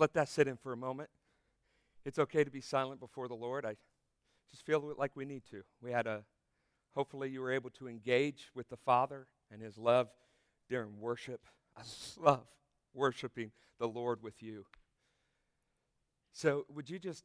Let 0.00 0.14
that 0.14 0.30
sit 0.30 0.48
in 0.48 0.56
for 0.56 0.72
a 0.72 0.78
moment. 0.78 1.10
It's 2.06 2.18
okay 2.18 2.42
to 2.42 2.50
be 2.50 2.62
silent 2.62 3.00
before 3.00 3.28
the 3.28 3.34
Lord. 3.34 3.66
I 3.66 3.76
just 4.50 4.64
feel 4.64 4.94
like 4.96 5.14
we 5.14 5.26
need 5.26 5.42
to. 5.50 5.62
We 5.82 5.92
had 5.92 6.06
a, 6.06 6.24
hopefully, 6.94 7.28
you 7.28 7.42
were 7.42 7.52
able 7.52 7.68
to 7.72 7.86
engage 7.86 8.48
with 8.54 8.70
the 8.70 8.78
Father 8.78 9.26
and 9.52 9.60
His 9.60 9.76
love 9.76 10.08
during 10.70 10.98
worship. 10.98 11.42
I 11.76 11.82
love 12.18 12.46
worshiping 12.94 13.52
the 13.78 13.88
Lord 13.88 14.22
with 14.22 14.42
you. 14.42 14.64
So, 16.32 16.64
would 16.72 16.88
you 16.88 16.98
just 16.98 17.24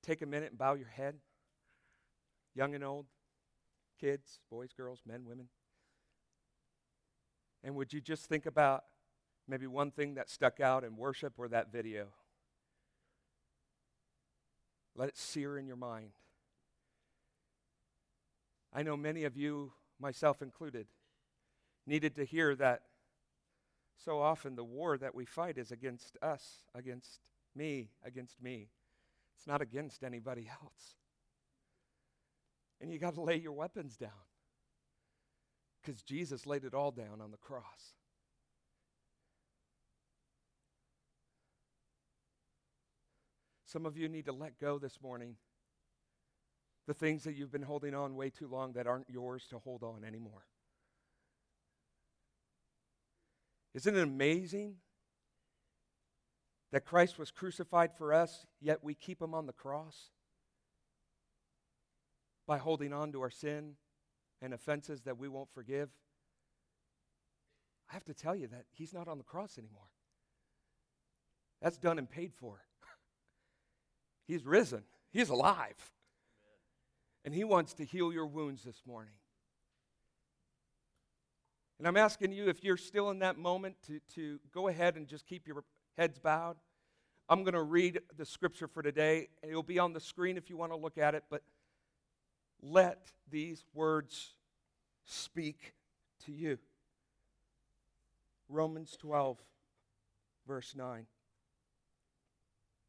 take 0.00 0.22
a 0.22 0.26
minute 0.26 0.50
and 0.50 0.58
bow 0.58 0.74
your 0.74 0.86
head? 0.86 1.16
Young 2.54 2.76
and 2.76 2.84
old, 2.84 3.06
kids, 4.00 4.38
boys, 4.48 4.70
girls, 4.72 5.00
men, 5.04 5.24
women. 5.26 5.48
And 7.64 7.74
would 7.74 7.92
you 7.92 8.00
just 8.00 8.26
think 8.26 8.46
about 8.46 8.84
maybe 9.48 9.66
one 9.66 9.90
thing 9.90 10.14
that 10.14 10.30
stuck 10.30 10.60
out 10.60 10.84
in 10.84 10.96
worship 10.96 11.34
or 11.38 11.48
that 11.48 11.72
video? 11.72 12.06
Let 14.94 15.08
it 15.08 15.18
sear 15.18 15.58
in 15.58 15.66
your 15.66 15.76
mind. 15.76 16.12
I 18.72 18.82
know 18.82 18.96
many 18.96 19.24
of 19.24 19.36
you, 19.36 19.72
myself 20.00 20.42
included, 20.42 20.86
needed 21.86 22.14
to 22.16 22.24
hear 22.24 22.54
that 22.56 22.82
so 24.04 24.20
often 24.20 24.56
the 24.56 24.64
war 24.64 24.98
that 24.98 25.14
we 25.14 25.24
fight 25.24 25.58
is 25.58 25.70
against 25.70 26.16
us, 26.22 26.64
against 26.74 27.20
me, 27.54 27.90
against 28.04 28.42
me. 28.42 28.68
It's 29.36 29.46
not 29.46 29.62
against 29.62 30.04
anybody 30.04 30.48
else. 30.62 30.96
And 32.80 32.92
you 32.92 32.98
got 32.98 33.14
to 33.14 33.22
lay 33.22 33.36
your 33.36 33.52
weapons 33.52 33.96
down 33.96 34.10
because 35.82 36.02
Jesus 36.02 36.46
laid 36.46 36.64
it 36.64 36.74
all 36.74 36.90
down 36.90 37.20
on 37.22 37.30
the 37.30 37.36
cross. 37.38 37.94
Some 43.76 43.84
of 43.84 43.98
you 43.98 44.08
need 44.08 44.24
to 44.24 44.32
let 44.32 44.58
go 44.58 44.78
this 44.78 45.02
morning. 45.02 45.34
The 46.86 46.94
things 46.94 47.24
that 47.24 47.34
you've 47.34 47.52
been 47.52 47.60
holding 47.60 47.94
on 47.94 48.16
way 48.16 48.30
too 48.30 48.48
long 48.48 48.72
that 48.72 48.86
aren't 48.86 49.10
yours 49.10 49.44
to 49.50 49.58
hold 49.58 49.82
on 49.82 50.02
anymore. 50.02 50.46
Isn't 53.74 53.94
it 53.94 54.02
amazing 54.02 54.76
that 56.72 56.86
Christ 56.86 57.18
was 57.18 57.30
crucified 57.30 57.90
for 57.92 58.14
us, 58.14 58.46
yet 58.62 58.82
we 58.82 58.94
keep 58.94 59.20
him 59.20 59.34
on 59.34 59.44
the 59.44 59.52
cross? 59.52 60.08
By 62.46 62.56
holding 62.56 62.94
on 62.94 63.12
to 63.12 63.20
our 63.20 63.28
sin 63.28 63.74
and 64.40 64.54
offenses 64.54 65.02
that 65.02 65.18
we 65.18 65.28
won't 65.28 65.52
forgive. 65.52 65.90
I 67.90 67.92
have 67.92 68.04
to 68.04 68.14
tell 68.14 68.34
you 68.34 68.46
that 68.46 68.64
he's 68.72 68.94
not 68.94 69.06
on 69.06 69.18
the 69.18 69.24
cross 69.24 69.58
anymore. 69.58 69.90
That's 71.60 71.76
done 71.76 71.98
and 71.98 72.08
paid 72.08 72.32
for. 72.32 72.62
He's 74.26 74.44
risen, 74.44 74.82
he's 75.10 75.28
alive. 75.28 75.92
And 77.24 77.34
he 77.34 77.42
wants 77.42 77.74
to 77.74 77.84
heal 77.84 78.12
your 78.12 78.26
wounds 78.26 78.62
this 78.62 78.80
morning. 78.86 79.14
And 81.78 81.86
I'm 81.86 81.96
asking 81.96 82.32
you, 82.32 82.48
if 82.48 82.64
you're 82.64 82.76
still 82.76 83.10
in 83.10 83.18
that 83.18 83.36
moment, 83.36 83.76
to, 83.88 84.00
to 84.14 84.38
go 84.52 84.68
ahead 84.68 84.96
and 84.96 85.06
just 85.06 85.26
keep 85.26 85.46
your 85.46 85.64
heads 85.98 86.18
bowed. 86.18 86.56
I'm 87.28 87.42
going 87.42 87.54
to 87.54 87.62
read 87.62 88.00
the 88.16 88.24
scripture 88.24 88.68
for 88.68 88.82
today. 88.82 89.28
It'll 89.42 89.62
be 89.62 89.78
on 89.78 89.92
the 89.92 90.00
screen 90.00 90.36
if 90.36 90.48
you 90.48 90.56
want 90.56 90.72
to 90.72 90.76
look 90.76 90.96
at 90.96 91.14
it, 91.14 91.24
but 91.28 91.42
let 92.62 93.12
these 93.30 93.64
words 93.74 94.34
speak 95.04 95.74
to 96.24 96.32
you. 96.32 96.58
Romans 98.48 98.96
12, 99.00 99.38
verse 100.46 100.74
9. 100.76 101.06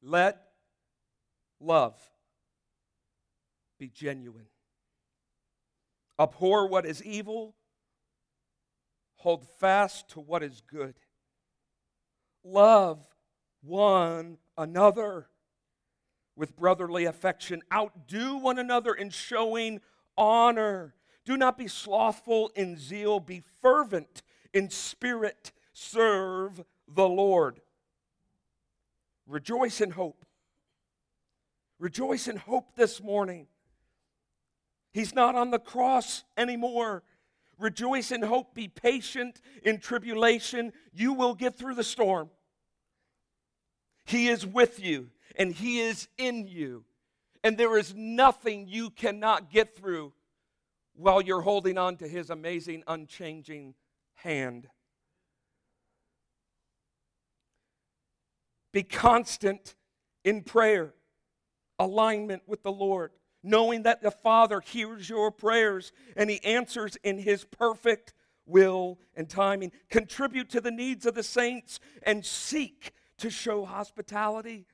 Let 0.04 0.47
love 1.60 2.00
be 3.80 3.90
genuine. 3.90 4.48
Abhor 6.20 6.68
what 6.68 6.86
is 6.86 7.04
evil 7.04 7.56
Hold 9.18 9.48
fast 9.60 10.10
to 10.10 10.20
what 10.20 10.44
is 10.44 10.62
good. 10.62 10.96
Love 12.44 13.00
one 13.62 14.38
another 14.58 15.28
with 16.36 16.56
brotherly 16.56 17.06
affection. 17.06 17.62
Outdo 17.74 18.38
one 18.38 18.60
another 18.60 18.94
in 18.94 19.10
showing 19.10 19.82
honor. 20.16 20.94
Do 21.26 21.36
not 21.36 21.58
be 21.58 21.68
slothful 21.68 22.52
in 22.56 22.78
zeal, 22.78 23.20
be 23.20 23.42
fervent 23.62 24.22
in 24.54 24.70
spirit. 24.70 25.52
Serve 25.74 26.64
the 26.88 27.10
Lord. 27.10 27.60
Rejoice 29.26 29.82
in 29.82 29.92
hope. 29.92 30.26
Rejoice 31.80 32.28
in 32.28 32.38
hope 32.38 32.76
this 32.76 33.02
morning. 33.02 33.48
He's 34.92 35.14
not 35.14 35.36
on 35.36 35.52
the 35.52 35.60
cross 35.60 36.24
anymore. 36.36 37.04
Rejoice 37.60 38.12
in 38.12 38.24
hope. 38.24 38.56
Be 38.56 38.68
patient 38.68 39.42
in 39.64 39.80
tribulation. 39.80 40.74
You 40.94 41.14
will 41.14 41.36
get 41.36 41.58
through 41.58 41.76
the 41.76 41.84
storm. 41.84 42.30
He 44.06 44.28
is 44.28 44.46
with 44.46 44.80
you 44.80 45.10
and 45.38 45.54
He 45.54 45.80
is 45.80 46.08
in 46.18 46.48
you. 46.48 46.84
And 47.44 47.58
there 47.58 47.78
is 47.78 47.94
nothing 47.96 48.68
you 48.68 48.90
cannot 48.90 49.52
get 49.52 49.76
through 49.76 50.14
while 50.96 51.22
you're 51.22 51.42
holding 51.42 51.78
on 51.78 51.98
to 51.98 52.08
His 52.08 52.30
amazing, 52.30 52.84
unchanging 52.88 53.76
hand. 54.16 54.68
Be 58.74 58.84
constant 58.84 59.76
in 60.24 60.44
prayer, 60.44 60.94
alignment 61.80 62.44
with 62.48 62.64
the 62.64 62.72
Lord 62.72 63.12
knowing 63.44 63.84
that 63.84 64.02
the 64.02 64.12
Father 64.12 64.60
hears 64.60 65.10
your 65.10 65.32
prayers 65.32 65.92
and 66.16 66.30
He 66.30 66.44
answers 66.44 66.98
in 67.04 67.18
His 67.18 67.46
perfect 67.46 68.14
will 68.46 69.00
and 69.16 69.30
timing. 69.30 69.72
Contribute 69.90 70.50
to 70.52 70.62
the 70.62 70.72
needs 70.72 71.06
of 71.06 71.16
the 71.16 71.24
saints 71.24 71.80
and 72.04 72.26
seek 72.26 72.92
to 73.20 73.30
show 73.30 73.66
hospitality. 73.66 74.68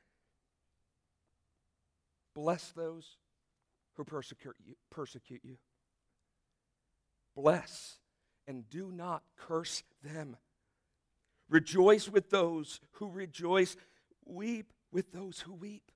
Bless 2.35 2.71
those 2.71 3.17
who 3.95 4.03
persecute 4.03 4.55
you. 4.65 4.75
Persecute 4.89 5.41
you. 5.43 5.57
Bless 7.35 7.99
and 8.47 8.69
do 8.69 8.91
not 8.91 9.23
curse 9.37 9.83
them. 10.03 10.35
Rejoice 11.49 12.09
with 12.09 12.29
those 12.29 12.79
who 12.93 13.09
rejoice. 13.09 13.75
Weep 14.25 14.73
with 14.91 15.11
those 15.11 15.41
who 15.41 15.53
weep. 15.53 15.91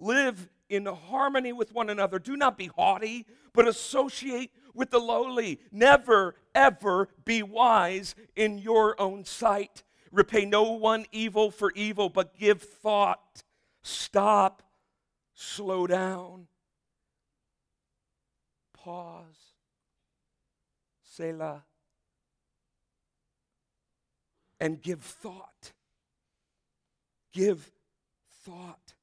Live 0.00 0.48
in 0.68 0.86
harmony 0.86 1.52
with 1.52 1.72
one 1.72 1.90
another. 1.90 2.18
Do 2.18 2.36
not 2.36 2.58
be 2.58 2.66
haughty, 2.66 3.26
but 3.52 3.66
associate 3.66 4.50
with 4.74 4.90
the 4.90 4.98
lowly. 4.98 5.60
Never, 5.72 6.36
ever 6.54 7.08
be 7.24 7.42
wise 7.42 8.14
in 8.36 8.58
your 8.58 9.00
own 9.00 9.24
sight. 9.24 9.82
Repay 10.12 10.44
no 10.44 10.62
one 10.72 11.06
evil 11.12 11.50
for 11.50 11.72
evil, 11.72 12.08
but 12.08 12.36
give 12.38 12.62
thought. 12.62 13.42
Stop. 13.82 14.62
Slow 15.34 15.86
down. 15.86 16.48
Pause. 18.74 19.54
Selah. 21.04 21.64
And 24.60 24.82
give 24.82 25.00
thought. 25.00 25.72
Give 27.32 27.70
thought 28.44 28.94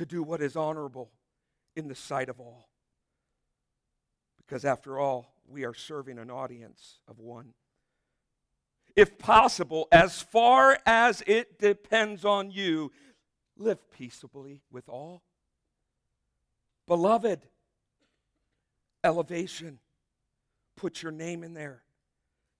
to 0.00 0.06
do 0.06 0.22
what 0.22 0.40
is 0.40 0.56
honorable 0.56 1.10
in 1.76 1.86
the 1.86 1.94
sight 1.94 2.30
of 2.30 2.40
all. 2.40 2.70
Because 4.38 4.64
after 4.64 4.98
all, 4.98 5.34
we 5.46 5.66
are 5.66 5.74
serving 5.74 6.18
an 6.18 6.30
audience 6.30 7.00
of 7.06 7.18
one. 7.18 7.52
If 8.96 9.18
possible, 9.18 9.88
as 9.92 10.22
far 10.22 10.78
as 10.86 11.22
it 11.26 11.58
depends 11.58 12.24
on 12.24 12.50
you, 12.50 12.92
live 13.58 13.90
peaceably 13.90 14.62
with 14.72 14.88
all. 14.88 15.22
Beloved, 16.86 17.46
elevation, 19.04 19.80
put 20.78 21.02
your 21.02 21.12
name 21.12 21.44
in 21.44 21.52
there. 21.52 21.82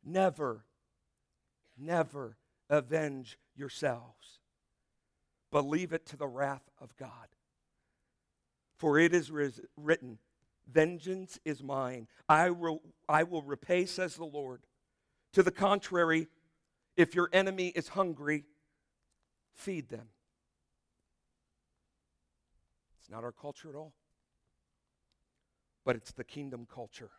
Never, 0.04 0.66
never 1.78 2.36
avenge 2.68 3.38
yourselves 3.56 4.39
but 5.50 5.66
leave 5.66 5.92
it 5.92 6.06
to 6.06 6.16
the 6.16 6.26
wrath 6.28 6.68
of 6.80 6.96
God. 6.96 7.28
For 8.76 8.98
it 8.98 9.14
is 9.14 9.30
written, 9.76 10.18
Vengeance 10.70 11.38
is 11.44 11.62
mine. 11.62 12.06
I 12.28 12.50
will, 12.50 12.80
I 13.08 13.24
will 13.24 13.42
repay, 13.42 13.86
says 13.86 14.14
the 14.16 14.24
Lord. 14.24 14.62
To 15.32 15.42
the 15.42 15.50
contrary, 15.50 16.28
if 16.96 17.14
your 17.14 17.28
enemy 17.32 17.68
is 17.68 17.88
hungry, 17.88 18.44
feed 19.52 19.88
them. 19.88 20.08
It's 23.00 23.10
not 23.10 23.24
our 23.24 23.32
culture 23.32 23.68
at 23.68 23.74
all, 23.74 23.92
but 25.84 25.96
it's 25.96 26.12
the 26.12 26.24
kingdom 26.24 26.66
culture. 26.72 27.10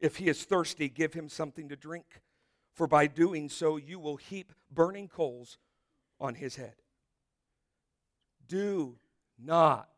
If 0.00 0.16
he 0.16 0.28
is 0.28 0.44
thirsty, 0.44 0.88
give 0.88 1.14
him 1.14 1.28
something 1.28 1.68
to 1.68 1.76
drink. 1.76 2.06
for 2.74 2.86
by 2.86 3.06
doing 3.06 3.48
so 3.48 3.76
you 3.76 3.98
will 3.98 4.16
heap 4.16 4.52
burning 4.70 5.08
coals 5.08 5.58
on 6.20 6.34
his 6.34 6.56
head. 6.56 6.74
Do 8.48 8.96
not 9.42 9.88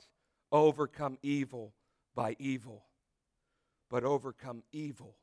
overcome 0.53 1.19
evil 1.23 1.75
by 2.15 2.37
evil, 2.39 2.85
but 3.91 4.05
overcome 4.05 4.63
evil 4.73 5.17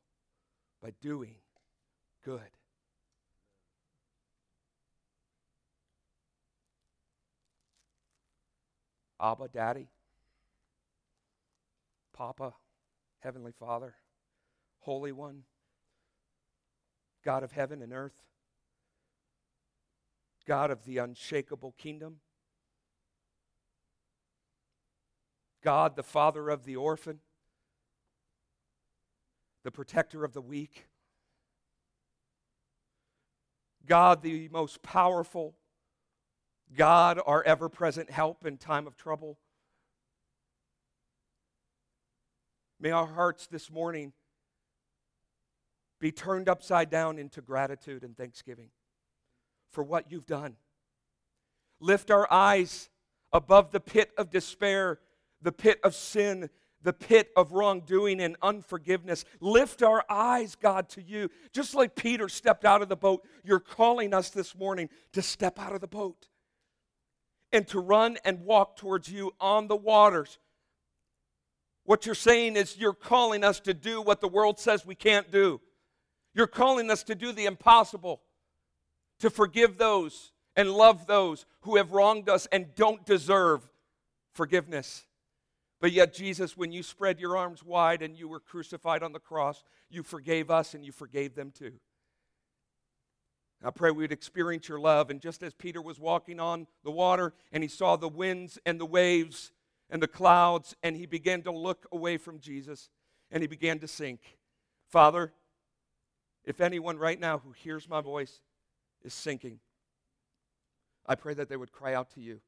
by 0.81 0.92
doing 1.02 1.36
good. 2.24 2.42
Abba, 9.20 9.48
Daddy, 9.48 9.88
Papa, 12.14 12.54
Heavenly 13.20 13.54
Father, 13.58 13.96
Holy 14.80 15.14
One, 15.14 15.44
God 17.24 17.42
of 17.44 17.54
heaven 17.54 17.81
and 17.81 17.94
earth, 17.94 18.22
God 20.46 20.72
of 20.72 20.84
the 20.84 20.98
unshakable 20.98 21.74
kingdom, 21.78 22.18
God, 25.63 25.95
the 25.95 26.04
Father 26.04 26.50
of 26.50 26.65
the 26.65 26.75
orphan, 26.75 27.19
the 29.63 29.71
protector 29.71 30.24
of 30.24 30.33
the 30.33 30.42
weak, 30.42 30.88
God, 33.86 34.21
the 34.21 34.50
most 34.50 34.81
powerful, 34.81 35.56
God, 36.75 37.19
our 37.25 37.44
ever 37.44 37.69
present 37.69 38.10
help 38.10 38.45
in 38.45 38.57
time 38.57 38.88
of 38.88 38.95
trouble. 38.95 39.38
May 42.80 42.92
our 42.92 43.07
hearts 43.07 43.48
this 43.48 43.71
morning 43.71 44.13
be 46.00 46.12
turned 46.12 46.50
upside 46.50 46.89
down 46.89 47.18
into 47.18 47.42
gratitude 47.42 48.04
and 48.04 48.18
thanksgiving 48.18 48.69
for 49.71 49.83
what 49.83 50.12
you've 50.12 50.25
done. 50.25 50.56
Lift 51.80 52.12
our 52.12 52.31
eyes 52.31 52.89
above 53.31 53.71
the 53.71 53.80
pit 53.80 54.12
of 54.18 54.30
despair, 54.30 55.00
the 55.44 55.51
pit 55.51 55.80
of 55.84 55.94
sin, 55.94 56.50
the 56.81 56.94
pit 56.94 57.30
of 57.36 57.51
wrongdoing 57.51 58.19
and 58.22 58.36
unforgiveness. 58.42 59.25
Lift 59.40 59.84
our 59.84 60.04
eyes, 60.10 60.56
God, 60.56 60.90
to 60.90 61.01
you. 61.01 61.30
Just 61.51 61.75
like 61.75 61.95
Peter 61.95 62.28
stepped 62.30 62.66
out 62.66 62.81
of 62.81 62.90
the 62.90 62.95
boat, 62.95 63.25
you're 63.44 63.60
calling 63.60 64.13
us 64.13 64.30
this 64.30 64.56
morning 64.56 64.90
to 65.13 65.22
step 65.22 65.60
out 65.60 65.74
of 65.74 65.81
the 65.81 65.88
boat 65.88 66.28
and 67.51 67.68
to 67.68 67.80
run 67.80 68.18
and 68.25 68.42
walk 68.42 68.75
towards 68.75 69.10
you 69.10 69.31
on 69.40 69.68
the 69.68 69.75
waters. 69.75 70.40
What 71.86 72.06
you're 72.06 72.16
saying 72.16 72.56
is 72.56 72.78
you're 72.78 72.94
calling 72.94 73.44
us 73.44 73.60
to 73.62 73.74
do 73.74 74.01
what 74.01 74.22
the 74.22 74.28
world 74.28 74.60
says 74.60 74.86
we 74.86 74.96
can't 74.96 75.31
do. 75.31 75.62
You're 76.34 76.48
calling 76.48 76.89
us 76.89 77.04
to 77.04 77.16
do 77.16 77.31
the 77.31 77.46
impossible, 77.46 78.22
to 79.19 79.30
forgive 79.30 79.78
those 79.78 80.31
and 80.56 80.72
love 80.72 81.06
those 81.06 81.46
who 81.62 81.78
have 81.78 81.92
wronged 81.92 82.30
us 82.30 82.48
and 82.51 82.74
don't 82.75 83.06
deserve 83.06 83.69
forgiveness. 84.34 85.06
But 85.83 85.91
yet, 85.91 86.13
Jesus, 86.13 86.56
when 86.56 86.71
you 86.71 86.81
spread 86.81 87.19
your 87.19 87.35
arms 87.35 87.62
wide 87.62 88.01
and 88.01 88.18
you 88.18 88.30
were 88.30 88.39
crucified 88.39 89.03
on 89.03 89.12
the 89.12 89.19
cross, 89.19 89.65
you 89.89 90.01
forgave 90.01 90.50
us 90.50 90.74
and 90.74 90.85
you 90.85 90.94
forgave 90.94 91.35
them 91.35 91.51
too. 91.51 91.74
I 93.62 93.69
pray 93.69 93.91
we'd 93.91 94.13
experience 94.13 94.69
your 94.69 94.80
love. 94.80 95.09
And 95.09 95.19
just 95.19 95.44
as 95.44 95.53
Peter 95.53 95.81
was 95.81 96.00
walking 96.00 96.39
on 96.39 96.68
the 96.85 96.91
water 96.91 97.33
and 97.51 97.62
he 97.62 97.68
saw 97.68 97.97
the 97.97 98.07
winds 98.07 98.57
and 98.65 98.80
the 98.80 98.85
waves 98.85 99.51
and 99.89 100.01
the 100.01 100.07
clouds, 100.07 100.74
and 100.83 100.95
he 100.95 101.06
began 101.06 101.41
to 101.41 101.51
look 101.51 101.86
away 101.91 102.15
from 102.15 102.39
Jesus 102.39 102.89
and 103.29 103.44
he 103.44 103.47
began 103.47 103.79
to 103.79 103.88
sink. 103.89 104.38
Father, 104.89 105.33
if 106.45 106.62
anyone 106.62 106.97
right 106.97 107.19
now 107.19 107.39
who 107.39 107.51
hears 107.51 107.89
my 107.89 108.00
voice 108.00 108.39
is 109.03 109.13
sinking, 109.13 109.59
I 111.06 111.15
pray 111.15 111.33
that 111.33 111.50
they 111.50 111.57
would 111.57 111.74
cry 111.74 111.94
out 111.94 112.12
to 112.12 112.21
you 112.21 112.39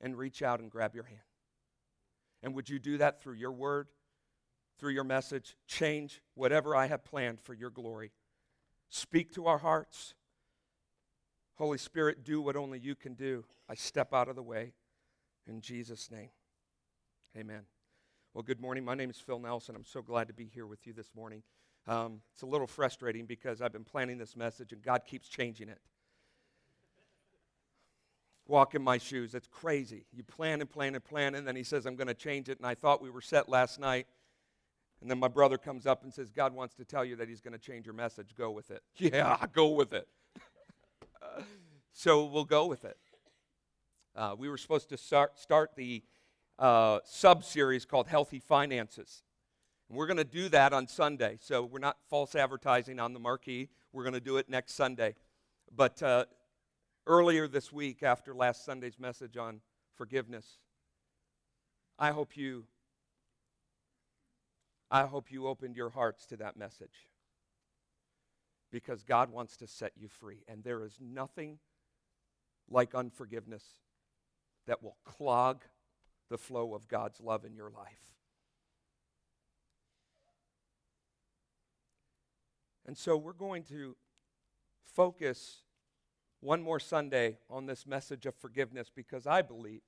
and 0.00 0.16
reach 0.16 0.40
out 0.40 0.60
and 0.60 0.70
grab 0.70 0.94
your 0.94 1.04
hand. 1.04 1.20
And 2.42 2.54
would 2.54 2.68
you 2.68 2.78
do 2.78 2.98
that 2.98 3.22
through 3.22 3.34
your 3.34 3.52
word, 3.52 3.88
through 4.78 4.92
your 4.92 5.04
message? 5.04 5.56
Change 5.66 6.20
whatever 6.34 6.74
I 6.74 6.86
have 6.86 7.04
planned 7.04 7.40
for 7.40 7.54
your 7.54 7.70
glory. 7.70 8.12
Speak 8.88 9.32
to 9.34 9.46
our 9.46 9.58
hearts. 9.58 10.14
Holy 11.56 11.78
Spirit, 11.78 12.24
do 12.24 12.40
what 12.40 12.56
only 12.56 12.78
you 12.78 12.94
can 12.94 13.14
do. 13.14 13.44
I 13.68 13.74
step 13.74 14.12
out 14.12 14.28
of 14.28 14.36
the 14.36 14.42
way. 14.42 14.72
In 15.46 15.60
Jesus' 15.60 16.10
name, 16.10 16.30
amen. 17.36 17.62
Well, 18.34 18.42
good 18.42 18.60
morning. 18.60 18.84
My 18.84 18.94
name 18.94 19.10
is 19.10 19.18
Phil 19.18 19.38
Nelson. 19.38 19.76
I'm 19.76 19.84
so 19.84 20.02
glad 20.02 20.28
to 20.28 20.34
be 20.34 20.46
here 20.46 20.66
with 20.66 20.86
you 20.86 20.92
this 20.92 21.10
morning. 21.14 21.42
Um, 21.86 22.20
it's 22.32 22.42
a 22.42 22.46
little 22.46 22.66
frustrating 22.66 23.26
because 23.26 23.60
I've 23.60 23.72
been 23.72 23.84
planning 23.84 24.18
this 24.18 24.36
message 24.36 24.72
and 24.72 24.82
God 24.82 25.02
keeps 25.04 25.28
changing 25.28 25.68
it. 25.68 25.80
Walk 28.52 28.74
in 28.74 28.82
my 28.82 28.98
shoes. 28.98 29.34
It's 29.34 29.48
crazy. 29.50 30.04
You 30.12 30.22
plan 30.22 30.60
and 30.60 30.68
plan 30.68 30.94
and 30.94 31.02
plan, 31.02 31.34
and 31.34 31.48
then 31.48 31.56
He 31.56 31.62
says, 31.62 31.86
I'm 31.86 31.96
going 31.96 32.08
to 32.08 32.14
change 32.14 32.50
it. 32.50 32.58
And 32.58 32.66
I 32.66 32.74
thought 32.74 33.00
we 33.00 33.08
were 33.08 33.22
set 33.22 33.48
last 33.48 33.80
night. 33.80 34.06
And 35.00 35.10
then 35.10 35.18
my 35.18 35.28
brother 35.28 35.56
comes 35.56 35.86
up 35.86 36.02
and 36.02 36.12
says, 36.12 36.30
God 36.30 36.52
wants 36.52 36.74
to 36.74 36.84
tell 36.84 37.02
you 37.02 37.16
that 37.16 37.30
He's 37.30 37.40
going 37.40 37.54
to 37.54 37.58
change 37.58 37.86
your 37.86 37.94
message. 37.94 38.34
Go 38.36 38.50
with 38.50 38.70
it. 38.70 38.82
Yeah, 38.98 39.38
go 39.54 39.68
with 39.68 39.94
it. 39.94 40.06
so 41.94 42.26
we'll 42.26 42.44
go 42.44 42.66
with 42.66 42.84
it. 42.84 42.98
Uh, 44.14 44.34
we 44.36 44.50
were 44.50 44.58
supposed 44.58 44.90
to 44.90 44.98
start, 44.98 45.38
start 45.38 45.70
the 45.74 46.02
uh, 46.58 46.98
sub 47.06 47.44
series 47.44 47.86
called 47.86 48.06
Healthy 48.06 48.40
Finances. 48.40 49.22
And 49.88 49.96
we're 49.96 50.06
going 50.06 50.18
to 50.18 50.24
do 50.24 50.50
that 50.50 50.74
on 50.74 50.86
Sunday. 50.88 51.38
So 51.40 51.64
we're 51.64 51.78
not 51.78 51.96
false 52.10 52.34
advertising 52.34 53.00
on 53.00 53.14
the 53.14 53.18
marquee. 53.18 53.70
We're 53.94 54.04
going 54.04 54.12
to 54.12 54.20
do 54.20 54.36
it 54.36 54.50
next 54.50 54.74
Sunday. 54.74 55.14
But 55.74 56.02
uh, 56.02 56.26
earlier 57.06 57.48
this 57.48 57.72
week, 57.72 58.02
after 58.02 58.34
last 58.34 58.64
Sunday's 58.64 58.98
message 58.98 59.36
on 59.36 59.60
forgiveness, 59.96 60.58
I 61.98 62.10
hope 62.10 62.36
you 62.36 62.64
I 64.90 65.06
hope 65.06 65.32
you 65.32 65.46
opened 65.46 65.74
your 65.74 65.88
hearts 65.88 66.26
to 66.26 66.36
that 66.36 66.54
message. 66.54 67.08
Because 68.70 69.02
God 69.02 69.30
wants 69.30 69.56
to 69.58 69.66
set 69.66 69.92
you 69.96 70.06
free. 70.06 70.44
And 70.46 70.62
there 70.62 70.84
is 70.84 70.98
nothing 71.00 71.58
like 72.68 72.94
unforgiveness 72.94 73.64
that 74.66 74.82
will 74.82 74.98
clog 75.04 75.62
the 76.28 76.36
flow 76.36 76.74
of 76.74 76.88
God's 76.88 77.20
love 77.20 77.46
in 77.46 77.54
your 77.54 77.70
life. 77.70 78.12
And 82.86 82.96
so 82.96 83.16
we're 83.16 83.32
going 83.32 83.62
to 83.64 83.96
focus 84.84 85.62
one 86.42 86.60
more 86.60 86.80
Sunday 86.80 87.38
on 87.48 87.66
this 87.66 87.86
message 87.86 88.26
of 88.26 88.34
forgiveness 88.34 88.90
because 88.94 89.26
I 89.26 89.42
believe, 89.42 89.82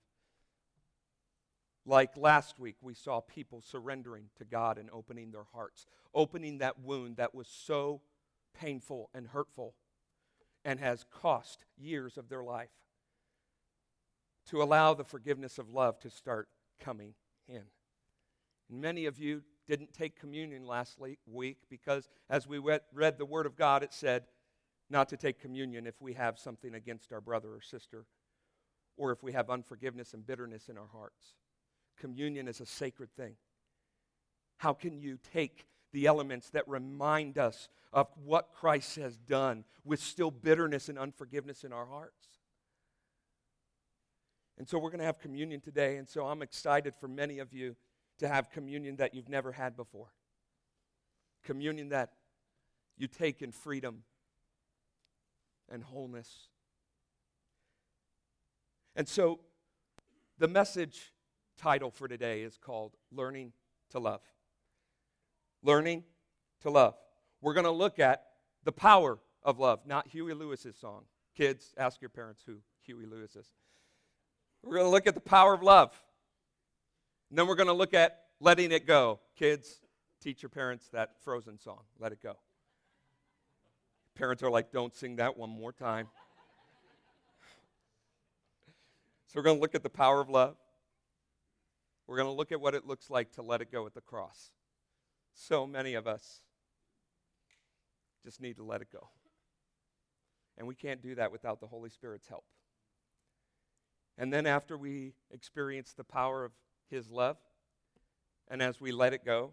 like 1.84 2.16
last 2.16 2.58
week, 2.58 2.76
we 2.80 2.94
saw 2.94 3.20
people 3.20 3.60
surrendering 3.60 4.26
to 4.38 4.44
God 4.44 4.78
and 4.78 4.88
opening 4.92 5.32
their 5.32 5.46
hearts, 5.52 5.84
opening 6.14 6.58
that 6.58 6.78
wound 6.78 7.16
that 7.16 7.34
was 7.34 7.48
so 7.48 8.00
painful 8.58 9.10
and 9.12 9.26
hurtful 9.26 9.74
and 10.64 10.78
has 10.78 11.04
cost 11.12 11.64
years 11.76 12.16
of 12.16 12.28
their 12.28 12.44
life 12.44 12.70
to 14.46 14.62
allow 14.62 14.94
the 14.94 15.04
forgiveness 15.04 15.58
of 15.58 15.70
love 15.70 15.98
to 15.98 16.08
start 16.08 16.48
coming 16.80 17.14
in. 17.48 17.64
Many 18.70 19.06
of 19.06 19.18
you 19.18 19.42
didn't 19.66 19.92
take 19.92 20.18
communion 20.18 20.66
last 20.66 20.98
week 21.26 21.58
because 21.68 22.08
as 22.30 22.46
we 22.46 22.58
read 22.58 23.18
the 23.18 23.26
Word 23.26 23.46
of 23.46 23.56
God, 23.56 23.82
it 23.82 23.92
said 23.92 24.24
not 24.94 25.08
to 25.08 25.16
take 25.16 25.40
communion 25.40 25.88
if 25.88 26.00
we 26.00 26.12
have 26.12 26.38
something 26.38 26.72
against 26.72 27.12
our 27.12 27.20
brother 27.20 27.48
or 27.48 27.60
sister 27.60 28.06
or 28.96 29.10
if 29.10 29.24
we 29.24 29.32
have 29.32 29.50
unforgiveness 29.50 30.14
and 30.14 30.24
bitterness 30.24 30.68
in 30.68 30.78
our 30.78 30.86
hearts. 30.86 31.34
Communion 31.98 32.46
is 32.46 32.60
a 32.60 32.66
sacred 32.66 33.10
thing. 33.16 33.34
How 34.58 34.72
can 34.72 34.96
you 34.96 35.18
take 35.32 35.66
the 35.92 36.06
elements 36.06 36.50
that 36.50 36.68
remind 36.68 37.38
us 37.38 37.68
of 37.92 38.06
what 38.24 38.52
Christ 38.54 38.94
has 38.94 39.16
done 39.16 39.64
with 39.84 40.00
still 40.00 40.30
bitterness 40.30 40.88
and 40.88 40.96
unforgiveness 40.96 41.64
in 41.64 41.72
our 41.72 41.86
hearts? 41.86 42.28
And 44.58 44.68
so 44.68 44.78
we're 44.78 44.90
going 44.90 45.00
to 45.00 45.06
have 45.06 45.18
communion 45.18 45.60
today, 45.60 45.96
and 45.96 46.08
so 46.08 46.24
I'm 46.26 46.40
excited 46.40 46.94
for 46.94 47.08
many 47.08 47.40
of 47.40 47.52
you 47.52 47.74
to 48.20 48.28
have 48.28 48.48
communion 48.48 48.94
that 48.96 49.12
you've 49.12 49.28
never 49.28 49.50
had 49.50 49.76
before. 49.76 50.12
Communion 51.42 51.88
that 51.88 52.12
you 52.96 53.08
take 53.08 53.42
in 53.42 53.50
freedom 53.50 54.04
and 55.70 55.82
wholeness. 55.82 56.48
And 58.96 59.08
so 59.08 59.40
the 60.38 60.48
message 60.48 61.12
title 61.56 61.90
for 61.90 62.08
today 62.08 62.42
is 62.42 62.56
called 62.56 62.96
Learning 63.12 63.52
to 63.90 63.98
Love. 63.98 64.22
Learning 65.62 66.04
to 66.62 66.70
Love. 66.70 66.94
We're 67.40 67.54
going 67.54 67.64
to 67.64 67.70
look 67.70 67.98
at 67.98 68.24
the 68.64 68.72
power 68.72 69.18
of 69.42 69.58
love, 69.58 69.80
not 69.86 70.08
Huey 70.08 70.34
Lewis's 70.34 70.76
song. 70.76 71.02
Kids, 71.36 71.74
ask 71.76 72.00
your 72.00 72.08
parents 72.08 72.42
who 72.46 72.56
Huey 72.82 73.06
Lewis 73.06 73.36
is. 73.36 73.46
We're 74.62 74.76
going 74.76 74.86
to 74.86 74.90
look 74.90 75.06
at 75.06 75.14
the 75.14 75.20
power 75.20 75.52
of 75.52 75.62
love. 75.62 75.92
And 77.30 77.38
then 77.38 77.46
we're 77.46 77.56
going 77.56 77.66
to 77.66 77.72
look 77.72 77.94
at 77.94 78.20
letting 78.40 78.72
it 78.72 78.86
go. 78.86 79.20
Kids, 79.36 79.80
teach 80.22 80.42
your 80.42 80.50
parents 80.50 80.88
that 80.92 81.20
frozen 81.22 81.58
song, 81.58 81.80
Let 81.98 82.12
It 82.12 82.22
Go. 82.22 82.36
Parents 84.16 84.42
are 84.42 84.50
like, 84.50 84.70
don't 84.70 84.94
sing 84.94 85.16
that 85.16 85.36
one 85.36 85.50
more 85.50 85.72
time. 85.72 86.06
so 89.26 89.32
we're 89.34 89.42
going 89.42 89.56
to 89.56 89.60
look 89.60 89.74
at 89.74 89.82
the 89.82 89.90
power 89.90 90.20
of 90.20 90.28
love. 90.28 90.56
We're 92.06 92.16
going 92.16 92.28
to 92.28 92.32
look 92.32 92.52
at 92.52 92.60
what 92.60 92.74
it 92.74 92.86
looks 92.86 93.10
like 93.10 93.32
to 93.32 93.42
let 93.42 93.60
it 93.60 93.72
go 93.72 93.86
at 93.86 93.94
the 93.94 94.00
cross. 94.00 94.50
So 95.32 95.66
many 95.66 95.94
of 95.94 96.06
us 96.06 96.42
just 98.24 98.40
need 98.40 98.56
to 98.56 98.64
let 98.64 98.82
it 98.82 98.88
go. 98.92 99.08
And 100.56 100.68
we 100.68 100.74
can't 100.74 101.02
do 101.02 101.16
that 101.16 101.32
without 101.32 101.60
the 101.60 101.66
Holy 101.66 101.90
Spirit's 101.90 102.28
help. 102.28 102.44
And 104.16 104.32
then, 104.32 104.46
after 104.46 104.78
we 104.78 105.14
experience 105.32 105.92
the 105.92 106.04
power 106.04 106.44
of 106.44 106.52
His 106.88 107.10
love, 107.10 107.36
and 108.48 108.62
as 108.62 108.80
we 108.80 108.92
let 108.92 109.12
it 109.12 109.24
go, 109.24 109.50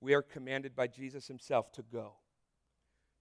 we 0.00 0.14
are 0.14 0.22
commanded 0.22 0.76
by 0.76 0.86
Jesus 0.86 1.26
Himself 1.26 1.72
to 1.72 1.82
go, 1.82 2.12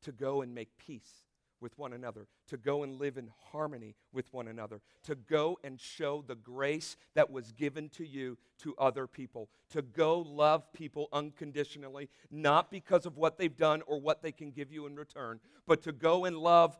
to 0.03 0.11
go 0.11 0.41
and 0.41 0.53
make 0.53 0.77
peace 0.77 1.23
with 1.63 1.77
one 1.79 1.93
another, 1.93 2.27
to 2.49 2.57
go 2.57 2.83
and 2.83 2.99
live 2.99 3.17
in 3.17 3.29
harmony 3.51 3.95
with 4.11 4.31
one 4.33 4.49
another, 4.49 4.81
to 5.01 5.15
go 5.15 5.57
and 5.63 5.79
show 5.79 6.23
the 6.27 6.35
grace 6.35 6.97
that 7.15 7.31
was 7.31 7.53
given 7.53 7.87
to 7.87 8.05
you 8.05 8.37
to 8.59 8.75
other 8.77 9.07
people, 9.07 9.49
to 9.69 9.81
go 9.81 10.19
love 10.19 10.71
people 10.73 11.07
unconditionally, 11.13 12.09
not 12.29 12.69
because 12.69 13.05
of 13.05 13.17
what 13.17 13.37
they've 13.37 13.55
done 13.55 13.81
or 13.87 13.99
what 13.99 14.21
they 14.21 14.31
can 14.31 14.51
give 14.51 14.71
you 14.71 14.85
in 14.85 14.95
return, 14.95 15.39
but 15.65 15.81
to 15.81 15.93
go 15.93 16.25
and 16.25 16.37
love 16.37 16.77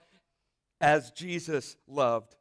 as 0.82 1.12
Jesus 1.12 1.78
loved. 1.88 2.36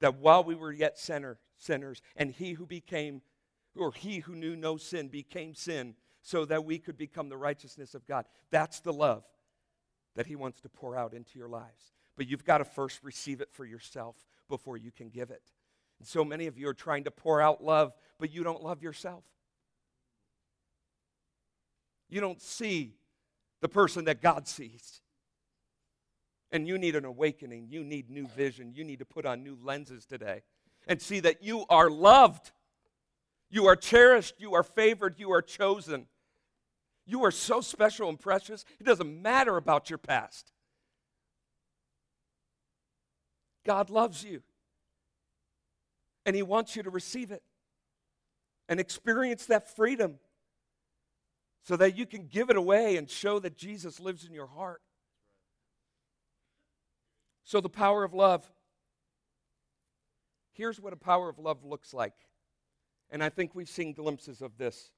That 0.00 0.18
while 0.18 0.44
we 0.44 0.54
were 0.54 0.72
yet 0.72 0.98
sinner, 0.98 1.38
sinners, 1.56 2.02
and 2.14 2.30
he 2.30 2.52
who 2.52 2.66
became, 2.66 3.22
or 3.74 3.92
he 3.92 4.18
who 4.18 4.34
knew 4.34 4.54
no 4.54 4.76
sin 4.76 5.08
became 5.08 5.54
sin, 5.54 5.94
so 6.22 6.44
that 6.44 6.66
we 6.66 6.78
could 6.78 6.98
become 6.98 7.30
the 7.30 7.38
righteousness 7.38 7.94
of 7.94 8.06
God. 8.06 8.26
That's 8.50 8.80
the 8.80 8.92
love 8.92 9.24
that 10.16 10.26
He 10.26 10.36
wants 10.36 10.60
to 10.62 10.68
pour 10.68 10.96
out 10.96 11.14
into 11.14 11.38
your 11.38 11.48
lives. 11.48 11.92
But 12.16 12.28
you've 12.28 12.44
got 12.44 12.58
to 12.58 12.64
first 12.64 13.02
receive 13.02 13.40
it 13.40 13.50
for 13.52 13.64
yourself 13.64 14.16
before 14.48 14.76
you 14.76 14.90
can 14.90 15.08
give 15.08 15.30
it. 15.30 15.42
And 15.98 16.08
so 16.08 16.24
many 16.24 16.46
of 16.46 16.58
you 16.58 16.68
are 16.68 16.74
trying 16.74 17.04
to 17.04 17.10
pour 17.10 17.40
out 17.40 17.62
love, 17.62 17.92
but 18.18 18.32
you 18.32 18.42
don't 18.42 18.62
love 18.62 18.82
yourself. 18.82 19.24
You 22.08 22.20
don't 22.20 22.40
see 22.40 22.96
the 23.60 23.68
person 23.68 24.06
that 24.06 24.20
God 24.20 24.48
sees. 24.48 25.00
And 26.50 26.66
you 26.66 26.78
need 26.78 26.96
an 26.96 27.04
awakening. 27.04 27.68
You 27.70 27.84
need 27.84 28.10
new 28.10 28.26
vision. 28.26 28.72
You 28.74 28.82
need 28.82 28.98
to 28.98 29.04
put 29.04 29.24
on 29.24 29.44
new 29.44 29.56
lenses 29.62 30.04
today 30.04 30.42
and 30.88 31.00
see 31.00 31.20
that 31.20 31.44
you 31.44 31.64
are 31.68 31.88
loved. 31.88 32.50
You 33.50 33.66
are 33.66 33.76
cherished. 33.76 34.34
You 34.38 34.54
are 34.54 34.64
favored. 34.64 35.14
You 35.18 35.30
are 35.32 35.42
chosen. 35.42 36.06
You 37.10 37.24
are 37.24 37.32
so 37.32 37.60
special 37.60 38.08
and 38.08 38.20
precious, 38.20 38.64
it 38.78 38.84
doesn't 38.84 39.20
matter 39.20 39.56
about 39.56 39.90
your 39.90 39.98
past. 39.98 40.52
God 43.66 43.90
loves 43.90 44.22
you, 44.22 44.42
and 46.24 46.36
He 46.36 46.44
wants 46.44 46.76
you 46.76 46.84
to 46.84 46.90
receive 46.90 47.32
it 47.32 47.42
and 48.68 48.78
experience 48.78 49.46
that 49.46 49.74
freedom 49.74 50.20
so 51.64 51.76
that 51.78 51.98
you 51.98 52.06
can 52.06 52.28
give 52.28 52.48
it 52.48 52.56
away 52.56 52.96
and 52.96 53.10
show 53.10 53.40
that 53.40 53.58
Jesus 53.58 53.98
lives 53.98 54.24
in 54.24 54.32
your 54.32 54.46
heart. 54.46 54.80
So, 57.42 57.60
the 57.60 57.68
power 57.68 58.04
of 58.04 58.14
love. 58.14 58.48
Here's 60.52 60.80
what 60.80 60.92
a 60.92 60.96
power 60.96 61.28
of 61.28 61.40
love 61.40 61.64
looks 61.64 61.92
like. 61.92 62.14
And 63.10 63.20
I 63.20 63.30
think 63.30 63.52
we've 63.52 63.68
seen 63.68 63.94
glimpses 63.94 64.42
of 64.42 64.56
this 64.58 64.92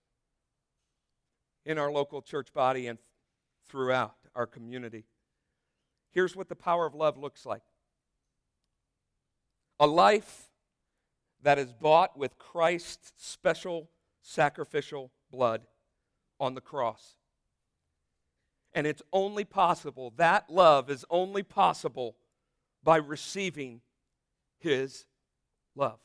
in 1.64 1.78
our 1.78 1.90
local 1.90 2.22
church 2.22 2.52
body 2.52 2.86
and 2.86 2.98
throughout 3.68 4.16
our 4.34 4.46
community. 4.46 5.04
Here's 6.10 6.36
what 6.36 6.48
the 6.48 6.56
power 6.56 6.86
of 6.86 6.94
love 6.94 7.16
looks 7.16 7.46
like 7.46 7.62
a 9.80 9.86
life 9.86 10.50
that 11.42 11.58
is 11.58 11.72
bought 11.72 12.16
with 12.16 12.38
Christ's 12.38 13.12
special 13.16 13.90
sacrificial 14.20 15.10
blood 15.30 15.66
on 16.38 16.54
the 16.54 16.60
cross. 16.60 17.16
And 18.74 18.86
it's 18.86 19.02
only 19.12 19.44
possible, 19.44 20.12
that 20.16 20.48
love 20.48 20.88
is 20.88 21.04
only 21.10 21.42
possible 21.42 22.16
by 22.82 22.96
receiving 22.96 23.80
His 24.58 25.04
love. 25.74 25.98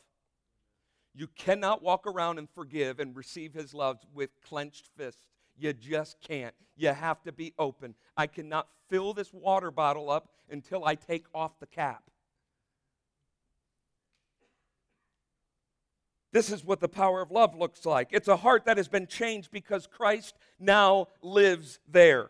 You 1.14 1.28
cannot 1.28 1.82
walk 1.82 2.06
around 2.06 2.40
and 2.40 2.50
forgive 2.50 3.00
and 3.00 3.16
receive 3.16 3.54
His 3.54 3.74
love 3.74 4.00
with 4.14 4.30
clenched 4.42 4.90
fists. 4.98 5.37
You 5.58 5.74
just 5.74 6.22
can't. 6.22 6.54
You 6.76 6.90
have 6.90 7.22
to 7.24 7.32
be 7.32 7.54
open. 7.58 7.96
I 8.16 8.28
cannot 8.28 8.68
fill 8.90 9.14
this 9.14 9.34
water 9.34 9.72
bottle 9.72 10.10
up 10.10 10.30
until 10.50 10.86
I 10.86 10.96
take 10.96 11.26
off 11.34 11.60
the 11.60 11.66
cap. 11.66 12.04
This 16.32 16.52
is 16.52 16.64
what 16.64 16.80
the 16.80 16.90
power 16.90 17.22
of 17.22 17.32
love 17.32 17.56
looks 17.56 17.86
like. 17.86 18.10
It's 18.12 18.28
a 18.28 18.38
heart 18.38 18.66
that 18.66 18.78
has 18.78 18.88
been 18.88 19.08
changed 19.08 19.50
because 19.52 19.88
Christ 19.88 20.36
now 20.60 21.08
lives 21.22 21.80
there. 21.88 22.30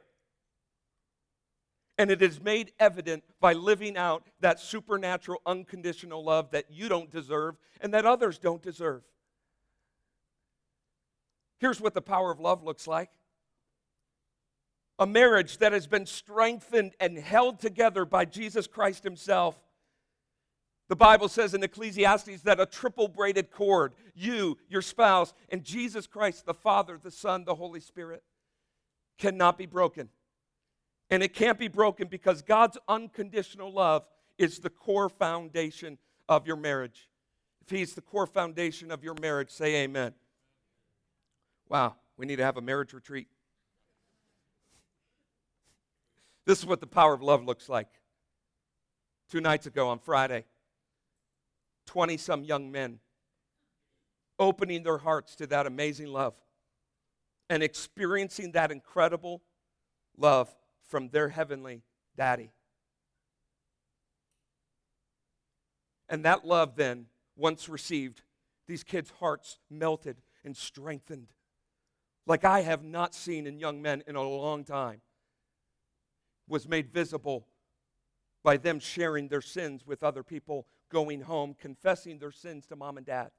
And 1.98 2.12
it 2.12 2.22
is 2.22 2.40
made 2.40 2.72
evident 2.80 3.24
by 3.42 3.54
living 3.54 3.98
out 3.98 4.24
that 4.40 4.60
supernatural, 4.60 5.42
unconditional 5.46 6.24
love 6.24 6.52
that 6.52 6.66
you 6.70 6.88
don't 6.88 7.10
deserve 7.10 7.56
and 7.82 7.94
that 7.94 8.06
others 8.06 8.38
don't 8.38 8.62
deserve. 8.62 9.02
Here's 11.60 11.82
what 11.82 11.94
the 11.94 12.02
power 12.02 12.32
of 12.32 12.40
love 12.40 12.64
looks 12.64 12.88
like 12.88 13.10
a 15.00 15.06
marriage 15.06 15.60
that 15.60 15.74
has 15.74 15.86
been 15.86 16.06
strengthened 16.06 16.94
and 17.00 17.18
held 17.18 17.60
together 17.60 18.04
by 18.04 18.26
Jesus 18.26 18.66
Christ 18.66 19.04
Himself. 19.04 19.60
The 20.90 20.96
Bible 20.96 21.28
says 21.28 21.54
in 21.54 21.62
Ecclesiastes 21.62 22.42
that 22.44 22.60
a 22.60 22.66
triple 22.66 23.08
braided 23.08 23.52
cord, 23.52 23.94
you, 24.16 24.58
your 24.70 24.82
spouse, 24.82 25.34
and 25.50 25.64
Jesus 25.64 26.08
Christ, 26.08 26.46
the 26.46 26.54
Father, 26.54 26.98
the 27.02 27.12
Son, 27.12 27.44
the 27.44 27.56
Holy 27.56 27.82
Spirit, 27.82 28.24
cannot 29.20 29.58
be 29.58 29.66
broken. 29.66 30.10
And 31.10 31.22
it 31.22 31.34
can't 31.34 31.60
be 31.60 31.68
broken 31.68 32.08
because 32.08 32.42
God's 32.42 32.78
unconditional 32.88 33.72
love 33.72 34.06
is 34.38 34.60
the 34.60 34.70
core 34.70 35.10
foundation 35.10 35.98
of 36.30 36.48
your 36.48 36.56
marriage. 36.56 37.10
If 37.62 37.70
He's 37.70 37.94
the 37.94 38.02
core 38.02 38.28
foundation 38.28 38.92
of 38.92 39.04
your 39.04 39.16
marriage, 39.22 39.52
say 39.52 39.84
amen. 39.84 40.14
Wow, 41.70 41.96
we 42.18 42.26
need 42.26 42.38
to 42.38 42.44
have 42.44 42.58
a 42.58 42.62
marriage 42.62 42.94
retreat. 42.94 43.28
This 46.46 46.60
is 46.60 46.66
what 46.66 46.80
the 46.80 46.88
power 46.88 47.14
of 47.14 47.22
love 47.22 47.44
looks 47.44 47.68
like. 47.68 47.90
Two 49.30 49.42
nights 49.42 49.66
ago 49.66 49.90
on 49.90 50.00
Friday, 50.00 50.46
20 51.88 52.16
some 52.16 52.44
young 52.44 52.72
men 52.72 53.00
opening 54.40 54.84
their 54.84 54.98
hearts 54.98 55.36
to 55.36 55.48
that 55.48 55.66
amazing 55.66 56.08
love 56.08 56.36
and 57.50 57.64
experiencing 57.64 58.52
that 58.54 58.72
incredible 58.72 59.42
love 60.18 60.54
from 60.88 61.10
their 61.10 61.30
heavenly 61.30 61.82
daddy. 62.16 62.52
And 66.08 66.24
that 66.24 66.46
love, 66.46 66.76
then, 66.76 67.08
once 67.36 67.68
received, 67.68 68.22
these 68.68 68.84
kids' 68.84 69.12
hearts 69.20 69.60
melted 69.70 70.18
and 70.46 70.56
strengthened 70.56 71.28
like 72.28 72.44
I 72.44 72.62
have 72.62 72.84
not 72.84 73.16
seen 73.16 73.48
in 73.48 73.58
young 73.58 73.82
men 73.82 74.04
in 74.06 74.16
a 74.16 74.22
long 74.22 74.66
time, 74.66 75.02
was 76.48 76.68
made 76.68 76.92
visible 76.92 77.48
by 78.44 78.58
them 78.58 78.80
sharing 78.80 79.30
their 79.30 79.42
sins 79.42 79.88
with 79.88 80.04
other 80.04 80.24
people, 80.24 80.68
going 80.92 81.22
home, 81.22 81.56
confessing 81.58 82.20
their 82.20 82.32
sins 82.32 82.66
to 82.68 82.76
mom 82.76 82.98
and 82.98 83.06
dad, 83.06 83.32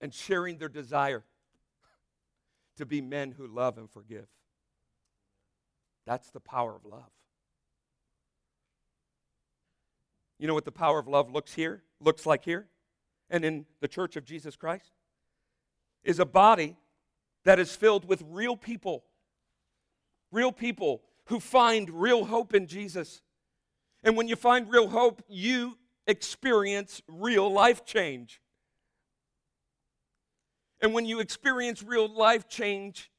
and 0.00 0.12
sharing 0.12 0.58
their 0.58 0.68
desire 0.68 1.24
to 2.76 2.84
be 2.84 3.00
men 3.00 3.32
who 3.32 3.46
love 3.46 3.78
and 3.78 3.88
forgive. 3.88 4.26
That's 6.04 6.30
the 6.30 6.40
power 6.40 6.74
of 6.74 6.84
love. 6.84 7.10
You 10.38 10.46
know 10.46 10.54
what 10.54 10.64
the 10.64 10.72
power 10.72 10.98
of 10.98 11.08
love 11.08 11.30
looks 11.30 11.54
here, 11.54 11.82
looks 12.00 12.26
like 12.26 12.44
here, 12.44 12.68
and 13.30 13.44
in 13.44 13.66
the 13.80 13.88
church 13.88 14.16
of 14.16 14.24
Jesus 14.24 14.56
Christ? 14.56 14.95
Is 16.06 16.18
a 16.18 16.24
body 16.24 16.76
that 17.44 17.58
is 17.58 17.74
filled 17.74 18.06
with 18.06 18.22
real 18.28 18.56
people, 18.56 19.04
real 20.32 20.52
people 20.52 21.02
who 21.26 21.40
find 21.40 21.90
real 21.90 22.24
hope 22.24 22.54
in 22.54 22.66
Jesus. 22.66 23.20
And 24.02 24.16
when 24.16 24.28
you 24.28 24.36
find 24.36 24.70
real 24.70 24.88
hope, 24.88 25.22
you 25.28 25.76
experience 26.06 27.02
real 27.08 27.52
life 27.52 27.84
change. 27.84 28.40
And 30.80 30.94
when 30.94 31.04
you 31.04 31.20
experience 31.20 31.82
real 31.82 32.08
life 32.08 32.48
change, 32.48 33.10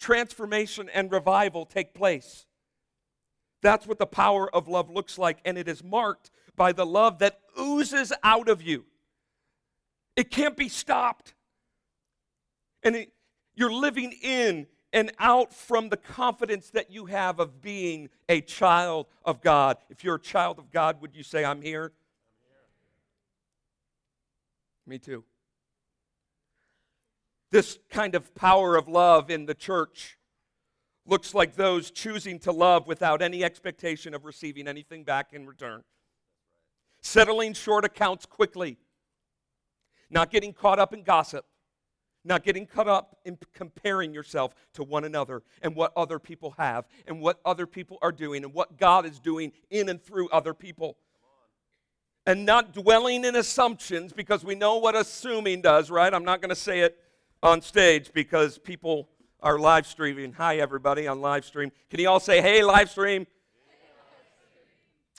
transformation 0.00 0.88
and 0.92 1.12
revival 1.12 1.66
take 1.66 1.94
place. 1.94 2.46
That's 3.62 3.86
what 3.86 3.98
the 3.98 4.06
power 4.06 4.52
of 4.52 4.66
love 4.66 4.90
looks 4.90 5.18
like, 5.18 5.38
and 5.44 5.56
it 5.56 5.68
is 5.68 5.84
marked 5.84 6.30
by 6.56 6.72
the 6.72 6.84
love 6.84 7.20
that 7.20 7.38
oozes 7.58 8.12
out 8.24 8.48
of 8.48 8.60
you. 8.62 8.84
It 10.16 10.30
can't 10.30 10.56
be 10.56 10.68
stopped. 10.68 11.34
And 12.82 12.96
it, 12.96 13.12
you're 13.54 13.72
living 13.72 14.12
in 14.22 14.66
and 14.92 15.10
out 15.18 15.52
from 15.52 15.88
the 15.88 15.96
confidence 15.96 16.70
that 16.70 16.90
you 16.90 17.06
have 17.06 17.40
of 17.40 17.62
being 17.62 18.10
a 18.28 18.40
child 18.40 19.06
of 19.24 19.40
God. 19.40 19.78
If 19.88 20.04
you're 20.04 20.16
a 20.16 20.20
child 20.20 20.58
of 20.58 20.70
God, 20.70 21.00
would 21.00 21.16
you 21.16 21.22
say, 21.22 21.44
I'm 21.44 21.62
here? 21.62 21.84
I'm 21.84 21.92
here. 22.46 22.62
Me 24.86 24.98
too. 24.98 25.24
This 27.50 27.78
kind 27.90 28.14
of 28.14 28.34
power 28.34 28.76
of 28.76 28.88
love 28.88 29.30
in 29.30 29.46
the 29.46 29.54
church 29.54 30.18
looks 31.06 31.34
like 31.34 31.54
those 31.54 31.90
choosing 31.90 32.38
to 32.40 32.52
love 32.52 32.86
without 32.86 33.22
any 33.22 33.44
expectation 33.44 34.14
of 34.14 34.24
receiving 34.24 34.68
anything 34.68 35.04
back 35.04 35.32
in 35.32 35.46
return, 35.46 35.82
settling 37.00 37.52
short 37.54 37.84
accounts 37.84 38.24
quickly, 38.24 38.78
not 40.10 40.30
getting 40.30 40.52
caught 40.52 40.78
up 40.78 40.94
in 40.94 41.02
gossip, 41.02 41.44
not 42.24 42.44
getting 42.44 42.66
caught 42.66 42.88
up 42.88 43.18
in 43.24 43.36
comparing 43.52 44.14
yourself 44.14 44.54
to 44.74 44.84
one 44.84 45.04
another 45.04 45.42
and 45.62 45.74
what 45.74 45.92
other 45.96 46.18
people 46.18 46.54
have 46.58 46.86
and 47.06 47.20
what 47.20 47.40
other 47.44 47.66
people 47.66 47.98
are 48.02 48.12
doing 48.12 48.44
and 48.44 48.54
what 48.54 48.78
God 48.78 49.06
is 49.06 49.18
doing 49.18 49.52
in 49.70 49.88
and 49.88 50.02
through 50.02 50.28
other 50.28 50.54
people. 50.54 50.96
And 52.24 52.46
not 52.46 52.72
dwelling 52.72 53.24
in 53.24 53.34
assumptions 53.34 54.12
because 54.12 54.44
we 54.44 54.54
know 54.54 54.76
what 54.76 54.94
assuming 54.94 55.60
does, 55.60 55.90
right? 55.90 56.12
I'm 56.12 56.24
not 56.24 56.40
going 56.40 56.50
to 56.50 56.56
say 56.56 56.80
it 56.80 56.96
on 57.42 57.60
stage 57.60 58.12
because 58.12 58.58
people 58.58 59.08
are 59.40 59.58
live 59.58 59.88
streaming. 59.88 60.32
Hi, 60.34 60.58
everybody 60.58 61.08
on 61.08 61.20
live 61.20 61.44
stream. 61.44 61.72
Can 61.90 61.98
you 61.98 62.08
all 62.08 62.20
say, 62.20 62.40
hey, 62.40 62.62
live 62.62 62.90
stream? 62.90 63.26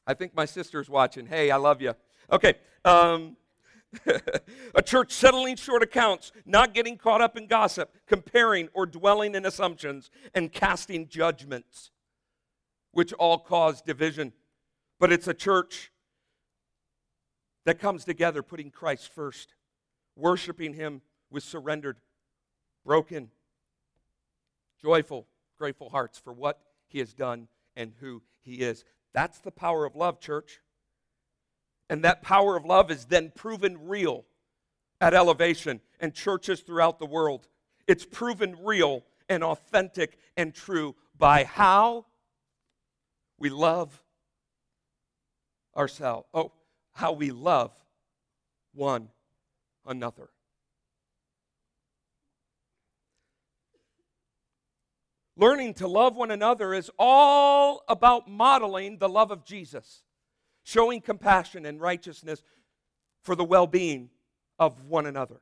I 0.07 0.13
think 0.13 0.33
my 0.33 0.45
sister's 0.45 0.89
watching. 0.89 1.25
Hey, 1.25 1.51
I 1.51 1.57
love 1.57 1.81
you. 1.81 1.93
Okay. 2.31 2.55
Um, 2.85 3.35
a 4.75 4.81
church 4.81 5.11
settling 5.11 5.55
short 5.55 5.83
accounts, 5.83 6.31
not 6.45 6.73
getting 6.73 6.97
caught 6.97 7.21
up 7.21 7.37
in 7.37 7.47
gossip, 7.47 7.93
comparing 8.07 8.69
or 8.73 8.85
dwelling 8.85 9.35
in 9.35 9.45
assumptions, 9.45 10.09
and 10.33 10.51
casting 10.51 11.07
judgments, 11.07 11.91
which 12.91 13.13
all 13.13 13.39
cause 13.39 13.81
division. 13.81 14.33
But 14.99 15.11
it's 15.11 15.27
a 15.27 15.33
church 15.33 15.91
that 17.65 17.79
comes 17.79 18.05
together 18.05 18.43
putting 18.43 18.71
Christ 18.71 19.11
first, 19.13 19.55
worshiping 20.15 20.73
Him 20.73 21.01
with 21.29 21.43
surrendered, 21.43 21.97
broken, 22.85 23.29
joyful, 24.81 25.27
grateful 25.57 25.89
hearts 25.89 26.17
for 26.19 26.33
what 26.33 26.59
He 26.87 26.99
has 26.99 27.13
done 27.13 27.47
and 27.75 27.93
who 27.99 28.21
He 28.41 28.55
is. 28.55 28.83
That's 29.13 29.39
the 29.39 29.51
power 29.51 29.85
of 29.85 29.95
love, 29.95 30.19
church. 30.19 30.59
And 31.93 32.03
that 32.05 32.23
power 32.23 32.57
of 32.57 32.65
love 32.65 32.89
is 32.89 33.05
then 33.05 33.31
proven 33.35 33.87
real 33.87 34.25
at 34.99 35.13
elevation 35.13 35.79
and 35.99 36.11
churches 36.11 36.61
throughout 36.61 36.97
the 36.97 37.05
world. 37.05 37.47
It's 37.85 38.03
proven 38.03 38.57
real 38.63 39.03
and 39.29 39.43
authentic 39.43 40.17
and 40.35 40.55
true 40.55 40.95
by 41.15 41.43
how 41.43 42.07
we 43.37 43.51
love 43.51 44.01
ourselves. 45.77 46.25
Oh, 46.33 46.51
how 46.93 47.11
we 47.11 47.29
love 47.29 47.71
one 48.73 49.09
another. 49.85 50.31
Learning 55.37 55.75
to 55.75 55.87
love 55.87 56.15
one 56.15 56.31
another 56.31 56.73
is 56.73 56.89
all 56.97 57.83
about 57.87 58.27
modeling 58.27 58.97
the 58.97 59.09
love 59.09 59.29
of 59.29 59.45
Jesus 59.45 60.02
showing 60.63 61.01
compassion 61.01 61.65
and 61.65 61.79
righteousness 61.79 62.43
for 63.21 63.35
the 63.35 63.43
well 63.43 63.67
being 63.67 64.09
of 64.59 64.85
one 64.85 65.05
another. 65.05 65.41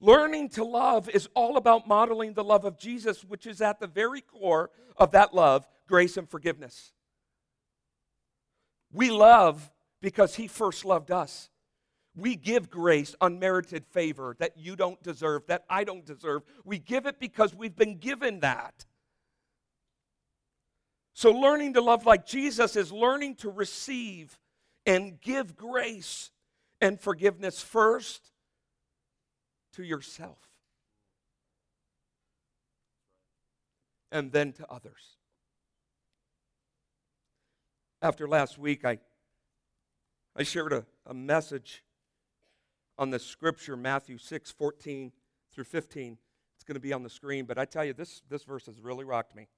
Learning 0.00 0.48
to 0.48 0.64
love 0.64 1.08
is 1.08 1.28
all 1.34 1.56
about 1.56 1.86
modeling 1.86 2.34
the 2.34 2.42
love 2.42 2.64
of 2.64 2.76
Jesus, 2.76 3.22
which 3.22 3.46
is 3.46 3.60
at 3.60 3.78
the 3.78 3.86
very 3.86 4.20
core 4.20 4.70
of 4.96 5.12
that 5.12 5.32
love, 5.32 5.66
grace 5.86 6.16
and 6.16 6.28
forgiveness. 6.28 6.92
We 8.92 9.10
love 9.10 9.70
because 10.00 10.34
He 10.34 10.48
first 10.48 10.84
loved 10.84 11.12
us. 11.12 11.50
We 12.16 12.34
give 12.34 12.68
grace, 12.68 13.14
unmerited 13.20 13.86
favor 13.86 14.36
that 14.38 14.58
you 14.58 14.74
don't 14.76 15.00
deserve, 15.02 15.46
that 15.46 15.64
I 15.70 15.84
don't 15.84 16.04
deserve. 16.04 16.42
We 16.64 16.78
give 16.78 17.06
it 17.06 17.18
because 17.18 17.54
we've 17.54 17.76
been 17.76 17.98
given 17.98 18.40
that. 18.40 18.84
So, 21.14 21.30
learning 21.30 21.74
to 21.74 21.80
love 21.80 22.06
like 22.06 22.26
Jesus 22.26 22.76
is 22.76 22.90
learning 22.90 23.36
to 23.36 23.50
receive 23.50 24.38
and 24.86 25.20
give 25.20 25.56
grace 25.56 26.30
and 26.80 27.00
forgiveness 27.00 27.60
first 27.60 28.30
to 29.74 29.82
yourself 29.82 30.38
and 34.10 34.32
then 34.32 34.52
to 34.52 34.66
others. 34.70 35.16
After 38.00 38.26
last 38.26 38.58
week, 38.58 38.84
I, 38.84 38.98
I 40.36 40.42
shared 40.42 40.72
a, 40.72 40.84
a 41.06 41.14
message 41.14 41.84
on 42.98 43.10
the 43.10 43.18
scripture, 43.18 43.76
Matthew 43.76 44.18
6 44.18 44.50
14 44.50 45.12
through 45.52 45.64
15. 45.64 46.18
It's 46.56 46.64
going 46.64 46.74
to 46.74 46.80
be 46.80 46.92
on 46.92 47.02
the 47.02 47.10
screen, 47.10 47.44
but 47.44 47.58
I 47.58 47.64
tell 47.64 47.84
you, 47.84 47.92
this, 47.92 48.22
this 48.28 48.44
verse 48.44 48.66
has 48.66 48.80
really 48.80 49.04
rocked 49.04 49.34
me. 49.34 49.48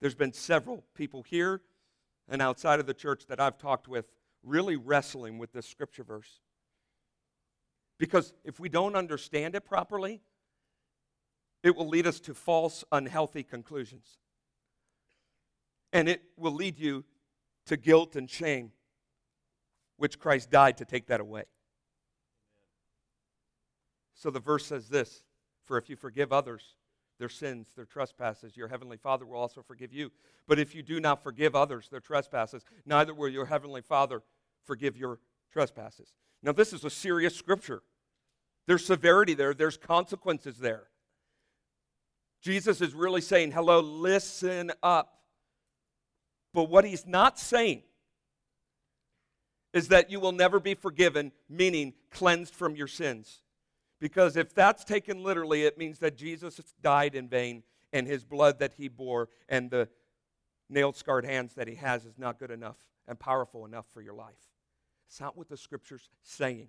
There's 0.00 0.14
been 0.14 0.32
several 0.32 0.84
people 0.94 1.22
here 1.22 1.62
and 2.28 2.42
outside 2.42 2.80
of 2.80 2.86
the 2.86 2.94
church 2.94 3.26
that 3.26 3.40
I've 3.40 3.58
talked 3.58 3.88
with 3.88 4.12
really 4.42 4.76
wrestling 4.76 5.38
with 5.38 5.52
this 5.52 5.66
scripture 5.66 6.04
verse. 6.04 6.40
Because 7.98 8.34
if 8.44 8.60
we 8.60 8.68
don't 8.68 8.94
understand 8.94 9.54
it 9.54 9.64
properly, 9.64 10.20
it 11.62 11.74
will 11.74 11.88
lead 11.88 12.06
us 12.06 12.20
to 12.20 12.34
false, 12.34 12.84
unhealthy 12.92 13.42
conclusions. 13.42 14.18
And 15.92 16.08
it 16.08 16.22
will 16.36 16.52
lead 16.52 16.78
you 16.78 17.04
to 17.66 17.76
guilt 17.76 18.16
and 18.16 18.28
shame, 18.28 18.72
which 19.96 20.18
Christ 20.18 20.50
died 20.50 20.76
to 20.78 20.84
take 20.84 21.06
that 21.06 21.20
away. 21.20 21.44
So 24.14 24.30
the 24.30 24.40
verse 24.40 24.66
says 24.66 24.88
this 24.88 25.22
For 25.64 25.78
if 25.78 25.88
you 25.88 25.96
forgive 25.96 26.32
others 26.32 26.74
their 27.18 27.28
sins, 27.28 27.68
their 27.74 27.84
trespasses, 27.84 28.56
your 28.56 28.68
heavenly 28.68 28.96
Father 28.96 29.24
will 29.24 29.38
also 29.38 29.62
forgive 29.62 29.92
you. 29.92 30.10
But 30.46 30.58
if 30.58 30.74
you 30.74 30.82
do 30.82 31.00
not 31.00 31.22
forgive 31.22 31.54
others 31.54 31.88
their 31.88 32.00
trespasses, 32.00 32.64
neither 32.84 33.14
will 33.14 33.28
your 33.28 33.46
heavenly 33.46 33.82
Father 33.82 34.22
forgive 34.64 34.96
your 34.96 35.18
trespasses. 35.52 36.12
Now, 36.42 36.52
this 36.52 36.72
is 36.72 36.84
a 36.84 36.90
serious 36.90 37.34
scripture. 37.34 37.82
There's 38.66 38.84
severity 38.84 39.34
there, 39.34 39.54
there's 39.54 39.76
consequences 39.76 40.58
there. 40.58 40.88
Jesus 42.42 42.80
is 42.80 42.94
really 42.94 43.20
saying, 43.20 43.52
Hello, 43.52 43.80
listen 43.80 44.72
up. 44.82 45.12
But 46.52 46.64
what 46.64 46.84
he's 46.84 47.06
not 47.06 47.38
saying 47.38 47.82
is 49.72 49.88
that 49.88 50.10
you 50.10 50.20
will 50.20 50.32
never 50.32 50.58
be 50.58 50.74
forgiven, 50.74 51.32
meaning 51.48 51.94
cleansed 52.10 52.54
from 52.54 52.76
your 52.76 52.86
sins. 52.86 53.42
Because 54.00 54.36
if 54.36 54.54
that's 54.54 54.84
taken 54.84 55.22
literally, 55.22 55.64
it 55.64 55.78
means 55.78 55.98
that 56.00 56.16
Jesus 56.16 56.60
died 56.82 57.14
in 57.14 57.28
vain 57.28 57.62
and 57.92 58.06
his 58.06 58.24
blood 58.24 58.58
that 58.58 58.74
he 58.74 58.88
bore 58.88 59.28
and 59.48 59.70
the 59.70 59.88
nail 60.68 60.92
scarred 60.92 61.24
hands 61.24 61.54
that 61.54 61.68
he 61.68 61.76
has 61.76 62.04
is 62.04 62.18
not 62.18 62.38
good 62.38 62.50
enough 62.50 62.76
and 63.08 63.18
powerful 63.18 63.64
enough 63.64 63.86
for 63.92 64.00
your 64.00 64.14
life. 64.14 64.34
It's 65.08 65.20
not 65.20 65.36
what 65.36 65.48
the 65.48 65.56
scripture's 65.56 66.10
saying. 66.22 66.68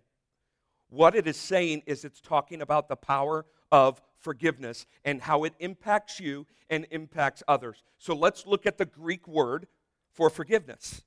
What 0.89 1.15
it 1.15 1.27
is 1.27 1.37
saying 1.37 1.83
is 1.85 2.05
it's 2.05 2.21
talking 2.21 2.61
about 2.61 2.87
the 2.87 2.95
power 2.95 3.45
of 3.71 4.01
forgiveness 4.19 4.85
and 5.03 5.21
how 5.21 5.43
it 5.43 5.53
impacts 5.59 6.19
you 6.19 6.45
and 6.69 6.87
impacts 6.91 7.43
others. 7.47 7.83
So 7.97 8.15
let's 8.15 8.45
look 8.45 8.65
at 8.65 8.77
the 8.77 8.85
Greek 8.85 9.27
word 9.27 9.67
for 10.13 10.29
forgiveness. 10.29 11.03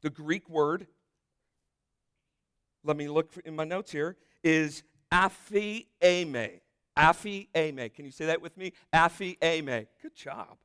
The 0.00 0.10
Greek 0.10 0.48
word, 0.48 0.86
let 2.82 2.96
me 2.96 3.08
look 3.08 3.32
in 3.44 3.54
my 3.54 3.64
notes 3.64 3.92
here, 3.92 4.16
is 4.42 4.82
Aphieme. 5.12 6.60
Ame. 7.54 7.90
Can 7.90 8.04
you 8.04 8.10
say 8.10 8.26
that 8.26 8.40
with 8.40 8.56
me? 8.56 8.72
Afi 8.92 9.36
Ame. 9.42 9.86
Good 10.00 10.14
job. 10.14 10.56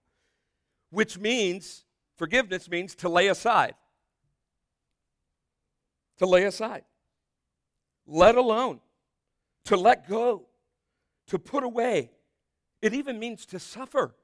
Which 0.89 1.17
means, 1.17 1.85
forgiveness 2.17 2.69
means 2.69 2.95
to 2.95 3.09
lay 3.09 3.27
aside. 3.27 3.75
To 6.17 6.25
lay 6.25 6.45
aside. 6.45 6.83
Let 8.05 8.35
alone. 8.35 8.79
To 9.65 9.77
let 9.77 10.07
go. 10.07 10.47
To 11.27 11.39
put 11.39 11.63
away. 11.63 12.11
It 12.81 12.93
even 12.93 13.19
means 13.19 13.45
to 13.47 13.59
suffer. 13.59 14.15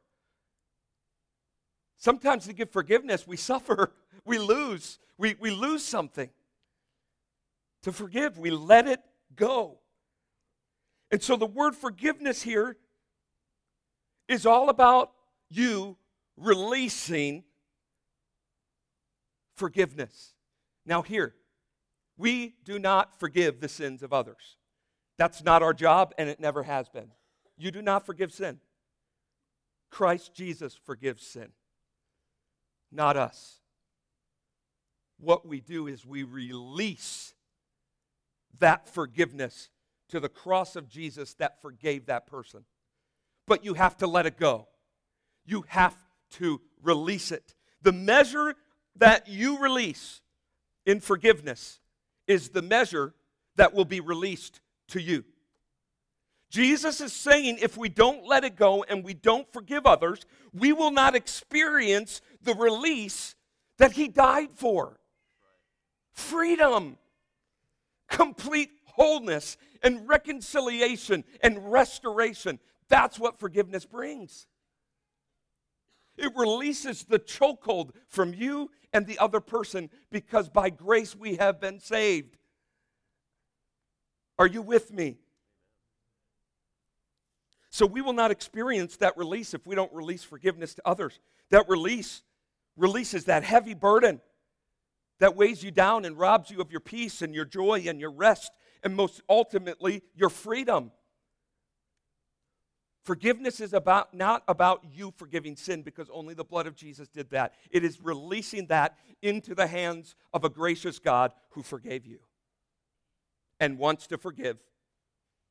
Sometimes 1.97 2.45
to 2.47 2.53
give 2.53 2.69
forgiveness, 2.69 3.25
we 3.25 3.37
suffer, 3.37 3.93
we 4.25 4.37
lose, 4.37 4.99
we, 5.17 5.35
we 5.39 5.51
lose 5.51 5.85
something. 5.85 6.29
To 7.83 7.91
forgive, 7.91 8.37
we 8.37 8.51
let 8.51 8.87
it 8.87 9.01
go. 9.35 9.79
And 11.13 11.21
so 11.21 11.35
the 11.35 11.45
word 11.45 11.75
forgiveness 11.75 12.41
here 12.41 12.75
is 14.27 14.47
all 14.47 14.69
about 14.69 15.11
you 15.47 15.95
releasing 16.37 17.43
forgiveness. 19.55 20.33
Now, 20.87 21.03
here, 21.03 21.35
we 22.17 22.55
do 22.65 22.79
not 22.79 23.19
forgive 23.19 23.59
the 23.59 23.69
sins 23.69 24.01
of 24.01 24.11
others. 24.11 24.57
That's 25.19 25.43
not 25.43 25.61
our 25.61 25.71
job, 25.71 26.15
and 26.17 26.29
it 26.29 26.39
never 26.39 26.63
has 26.63 26.89
been. 26.89 27.11
You 27.57 27.69
do 27.69 27.83
not 27.83 28.07
forgive 28.07 28.33
sin. 28.33 28.57
Christ 29.91 30.33
Jesus 30.33 30.75
forgives 30.83 31.23
sin, 31.23 31.49
not 32.91 33.17
us. 33.17 33.59
What 35.19 35.47
we 35.47 35.61
do 35.61 35.85
is 35.85 36.07
we 36.07 36.23
release 36.23 37.35
that 38.57 38.89
forgiveness 38.89 39.69
to 40.13 40.19
the 40.19 40.29
cross 40.29 40.75
of 40.75 40.87
Jesus 40.87 41.33
that 41.35 41.59
forgave 41.59 42.05
that 42.05 42.27
person. 42.27 42.65
But 43.47 43.65
you 43.65 43.73
have 43.73 43.97
to 43.97 44.05
let 44.05 44.27
it 44.27 44.37
go. 44.37 44.67
You 45.43 45.65
have 45.69 45.97
to 46.33 46.61
release 46.83 47.31
it. 47.31 47.55
The 47.81 47.93
measure 47.93 48.53
that 48.97 49.27
you 49.27 49.57
release 49.57 50.21
in 50.85 50.99
forgiveness 50.99 51.79
is 52.27 52.49
the 52.49 52.61
measure 52.61 53.15
that 53.55 53.73
will 53.73 53.85
be 53.85 54.01
released 54.01 54.61
to 54.89 55.01
you. 55.01 55.25
Jesus 56.51 57.01
is 57.01 57.11
saying 57.11 57.57
if 57.59 57.75
we 57.75 57.89
don't 57.89 58.23
let 58.23 58.43
it 58.43 58.55
go 58.55 58.83
and 58.83 59.03
we 59.03 59.15
don't 59.15 59.51
forgive 59.51 59.87
others, 59.87 60.27
we 60.53 60.73
will 60.73 60.91
not 60.91 61.15
experience 61.15 62.21
the 62.43 62.53
release 62.53 63.33
that 63.79 63.93
He 63.93 64.09
died 64.09 64.49
for 64.53 64.99
freedom, 66.11 66.99
complete 68.07 68.69
wholeness, 68.85 69.57
and 69.83 70.07
reconciliation 70.07 71.23
and 71.41 71.71
restoration. 71.71 72.59
That's 72.89 73.19
what 73.19 73.39
forgiveness 73.39 73.85
brings. 73.85 74.47
It 76.17 76.31
releases 76.35 77.03
the 77.03 77.19
chokehold 77.19 77.91
from 78.07 78.33
you 78.33 78.71
and 78.93 79.05
the 79.05 79.19
other 79.19 79.39
person 79.39 79.89
because 80.11 80.47
by 80.49 80.69
grace 80.69 81.15
we 81.15 81.35
have 81.35 81.59
been 81.59 81.79
saved. 81.79 82.37
Are 84.39 84.47
you 84.47 84.61
with 84.61 84.91
me? 84.91 85.17
So 87.71 87.87
we 87.87 88.01
will 88.01 88.13
not 88.13 88.29
experience 88.29 88.97
that 88.97 89.17
release 89.17 89.55
if 89.55 89.65
we 89.65 89.75
don't 89.75 89.91
release 89.91 90.23
forgiveness 90.23 90.75
to 90.75 90.81
others. 90.85 91.19
That 91.49 91.67
release 91.67 92.21
releases 92.77 93.25
that 93.25 93.43
heavy 93.43 93.73
burden 93.73 94.21
that 95.19 95.35
weighs 95.35 95.63
you 95.63 95.71
down 95.71 96.05
and 96.05 96.17
robs 96.17 96.49
you 96.49 96.59
of 96.59 96.71
your 96.71 96.79
peace 96.79 97.21
and 97.21 97.33
your 97.33 97.45
joy 97.45 97.85
and 97.87 97.99
your 97.99 98.11
rest 98.11 98.51
and 98.83 98.95
most 98.95 99.21
ultimately 99.29 100.01
your 100.15 100.29
freedom. 100.29 100.91
Forgiveness 103.03 103.59
is 103.59 103.73
about 103.73 104.13
not 104.13 104.43
about 104.47 104.83
you 104.93 105.13
forgiving 105.17 105.57
sin 105.57 105.81
because 105.81 106.09
only 106.11 106.33
the 106.33 106.43
blood 106.43 106.67
of 106.67 106.75
Jesus 106.75 107.09
did 107.09 107.29
that. 107.31 107.53
It 107.69 107.83
is 107.83 107.99
releasing 108.01 108.67
that 108.67 108.97
into 109.21 109.53
the 109.53 109.67
hands 109.67 110.15
of 110.33 110.45
a 110.45 110.49
gracious 110.49 110.99
God 110.99 111.33
who 111.49 111.63
forgave 111.63 112.05
you 112.05 112.19
and 113.59 113.77
wants 113.77 114.07
to 114.07 114.17
forgive 114.17 114.57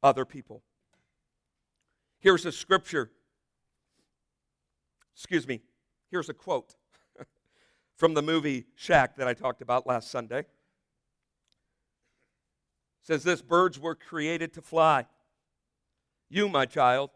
other 0.02 0.24
people. 0.24 0.62
Here's 2.20 2.46
a 2.46 2.52
scripture. 2.52 3.10
Excuse 5.14 5.46
me. 5.46 5.60
Here's 6.10 6.28
a 6.28 6.34
quote 6.34 6.76
from 7.96 8.14
the 8.14 8.22
movie 8.22 8.66
Shack 8.76 9.16
that 9.16 9.28
I 9.28 9.34
talked 9.34 9.60
about 9.60 9.86
last 9.86 10.10
Sunday. 10.10 10.46
Says 13.02 13.24
this 13.24 13.42
birds 13.42 13.78
were 13.78 13.94
created 13.94 14.54
to 14.54 14.62
fly. 14.62 15.06
You, 16.30 16.48
my 16.48 16.66
child, 16.66 17.10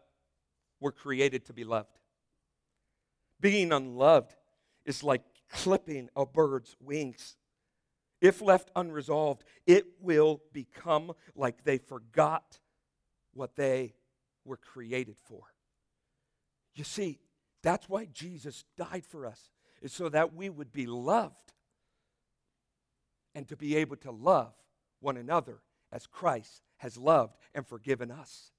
were 0.79 0.91
created 0.91 1.45
to 1.45 1.53
be 1.53 1.63
loved. 1.63 1.99
Being 3.39 3.71
unloved 3.71 4.35
is 4.85 5.03
like 5.03 5.23
clipping 5.49 6.09
a 6.15 6.25
bird's 6.25 6.75
wings. 6.79 7.37
If 8.19 8.41
left 8.41 8.69
unresolved, 8.75 9.43
it 9.65 9.85
will 10.01 10.41
become 10.51 11.13
like 11.35 11.63
they 11.63 11.77
forgot 11.77 12.59
what 13.33 13.55
they 13.55 13.93
were 14.43 14.57
created 14.57 15.15
for. 15.25 15.43
You 16.73 16.83
see, 16.83 17.19
that's 17.63 17.87
why 17.87 18.05
Jesus 18.05 18.65
died 18.77 19.05
for 19.05 19.25
us, 19.25 19.49
is 19.81 19.93
so 19.93 20.09
that 20.09 20.33
we 20.33 20.49
would 20.49 20.71
be 20.71 20.85
loved 20.85 21.53
and 23.33 23.47
to 23.47 23.55
be 23.55 23.75
able 23.77 23.97
to 23.97 24.11
love 24.11 24.53
one 24.99 25.17
another 25.17 25.61
as 25.91 26.07
Christ 26.07 26.61
has 26.77 26.97
loved 26.97 27.37
and 27.53 27.65
forgiven 27.65 28.11
us. 28.11 28.51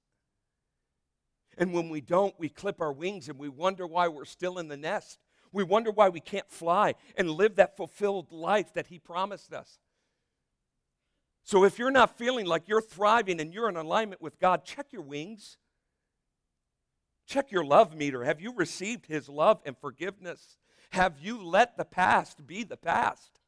And 1.57 1.73
when 1.73 1.89
we 1.89 2.01
don't, 2.01 2.33
we 2.39 2.49
clip 2.49 2.79
our 2.81 2.93
wings 2.93 3.27
and 3.27 3.37
we 3.37 3.49
wonder 3.49 3.85
why 3.85 4.07
we're 4.07 4.25
still 4.25 4.59
in 4.59 4.67
the 4.67 4.77
nest. 4.77 5.19
We 5.51 5.63
wonder 5.63 5.91
why 5.91 6.09
we 6.09 6.19
can't 6.19 6.49
fly 6.49 6.95
and 7.17 7.29
live 7.29 7.55
that 7.55 7.75
fulfilled 7.75 8.31
life 8.31 8.73
that 8.73 8.87
He 8.87 8.99
promised 8.99 9.53
us. 9.53 9.79
So 11.43 11.63
if 11.63 11.79
you're 11.79 11.91
not 11.91 12.17
feeling 12.17 12.45
like 12.45 12.67
you're 12.67 12.81
thriving 12.81 13.41
and 13.41 13.53
you're 13.53 13.69
in 13.69 13.75
alignment 13.75 14.21
with 14.21 14.39
God, 14.39 14.63
check 14.63 14.87
your 14.91 15.01
wings. 15.01 15.57
Check 17.25 17.51
your 17.51 17.65
love 17.65 17.95
meter. 17.95 18.23
Have 18.23 18.41
you 18.41 18.53
received 18.53 19.07
His 19.07 19.27
love 19.27 19.59
and 19.65 19.77
forgiveness? 19.77 20.57
Have 20.91 21.17
you 21.21 21.43
let 21.43 21.77
the 21.77 21.85
past 21.85 22.45
be 22.45 22.63
the 22.63 22.77
past? 22.77 23.38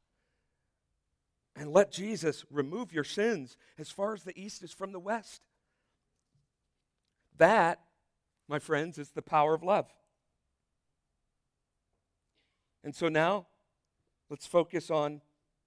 And 1.56 1.72
let 1.72 1.92
Jesus 1.92 2.46
remove 2.50 2.94
your 2.94 3.04
sins 3.04 3.58
as 3.78 3.90
far 3.90 4.14
as 4.14 4.24
the 4.24 4.40
east 4.40 4.64
is 4.64 4.72
from 4.72 4.92
the 4.92 5.00
west. 5.00 5.42
That 7.38 7.80
my 8.52 8.60
friends, 8.60 8.98
is 8.98 9.12
the 9.12 9.22
power 9.22 9.54
of 9.54 9.64
love. 9.64 9.88
And 12.84 12.94
so 12.94 13.08
now, 13.08 13.48
let's 14.30 14.46
focus 14.46 14.92
on, 14.92 15.22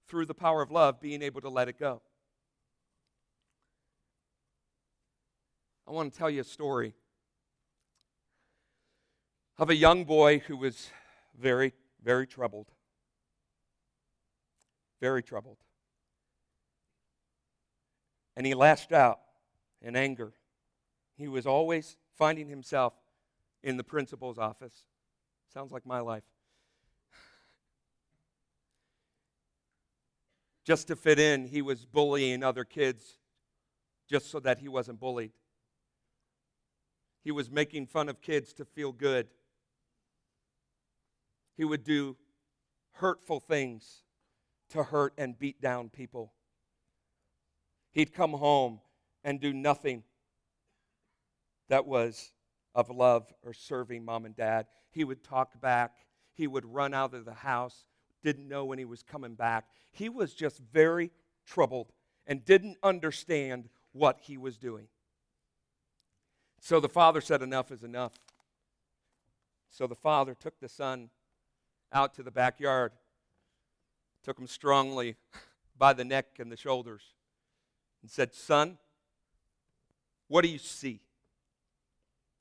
through 0.07 0.27
the 0.27 0.35
power 0.35 0.61
of 0.61 0.69
love, 0.69 1.01
being 1.01 1.23
able 1.23 1.41
to 1.41 1.49
let 1.49 1.67
it 1.67 1.79
go. 1.79 2.03
I 5.87 5.91
want 5.91 6.13
to 6.13 6.17
tell 6.17 6.29
you 6.29 6.41
a 6.41 6.43
story 6.43 6.93
of 9.57 9.71
a 9.71 9.75
young 9.75 10.03
boy 10.03 10.37
who 10.37 10.55
was 10.55 10.91
very, 11.35 11.73
very 12.03 12.27
troubled. 12.27 12.67
Very 15.01 15.23
troubled. 15.23 15.57
And 18.35 18.45
he 18.45 18.53
lashed 18.53 18.91
out 18.91 19.19
in 19.81 19.95
anger. 19.95 20.33
He 21.17 21.27
was 21.27 21.45
always 21.45 21.97
finding 22.17 22.49
himself 22.49 22.93
in 23.63 23.77
the 23.77 23.83
principal's 23.83 24.37
office. 24.37 24.83
Sounds 25.53 25.71
like 25.71 25.85
my 25.85 25.99
life. 25.99 26.23
Just 30.65 30.87
to 30.87 30.95
fit 30.95 31.19
in, 31.19 31.45
he 31.45 31.61
was 31.61 31.85
bullying 31.85 32.43
other 32.43 32.65
kids 32.65 33.19
just 34.09 34.29
so 34.29 34.39
that 34.39 34.59
he 34.59 34.67
wasn't 34.67 34.99
bullied. 34.99 35.31
He 37.23 37.31
was 37.31 37.49
making 37.49 37.87
fun 37.87 38.09
of 38.09 38.21
kids 38.21 38.53
to 38.53 38.65
feel 38.65 38.91
good. 38.91 39.27
He 41.55 41.63
would 41.63 41.83
do 41.83 42.17
hurtful 42.93 43.39
things 43.39 44.03
to 44.69 44.83
hurt 44.83 45.13
and 45.17 45.37
beat 45.37 45.61
down 45.61 45.89
people. 45.89 46.33
He'd 47.95 48.13
come 48.13 48.33
home 48.33 48.81
and 49.23 49.39
do 49.39 49.53
nothing 49.53 50.03
that 51.69 51.87
was 51.87 52.33
of 52.75 52.89
love 52.89 53.25
or 53.41 53.53
serving 53.53 54.03
mom 54.03 54.25
and 54.25 54.35
dad. 54.35 54.67
He 54.91 55.05
would 55.05 55.23
talk 55.23 55.61
back. 55.61 55.95
He 56.33 56.45
would 56.45 56.65
run 56.65 56.93
out 56.93 57.13
of 57.13 57.23
the 57.23 57.33
house, 57.33 57.85
didn't 58.21 58.49
know 58.49 58.65
when 58.65 58.79
he 58.79 58.83
was 58.83 59.01
coming 59.01 59.33
back. 59.33 59.69
He 59.93 60.09
was 60.09 60.33
just 60.33 60.59
very 60.73 61.09
troubled 61.45 61.93
and 62.27 62.43
didn't 62.43 62.77
understand 62.83 63.69
what 63.93 64.19
he 64.21 64.37
was 64.37 64.57
doing. 64.57 64.89
So 66.59 66.81
the 66.81 66.89
father 66.89 67.21
said, 67.21 67.41
Enough 67.41 67.71
is 67.71 67.83
enough. 67.85 68.11
So 69.69 69.87
the 69.87 69.95
father 69.95 70.35
took 70.35 70.59
the 70.59 70.67
son 70.67 71.09
out 71.93 72.13
to 72.15 72.23
the 72.23 72.31
backyard, 72.31 72.91
took 74.21 74.37
him 74.37 74.47
strongly 74.47 75.15
by 75.77 75.93
the 75.93 76.03
neck 76.03 76.39
and 76.39 76.51
the 76.51 76.57
shoulders, 76.57 77.13
and 78.05 78.11
said, 78.11 78.35
Son, 78.35 78.77
what 80.27 80.43
do 80.43 80.47
you 80.47 80.59
see? 80.59 80.99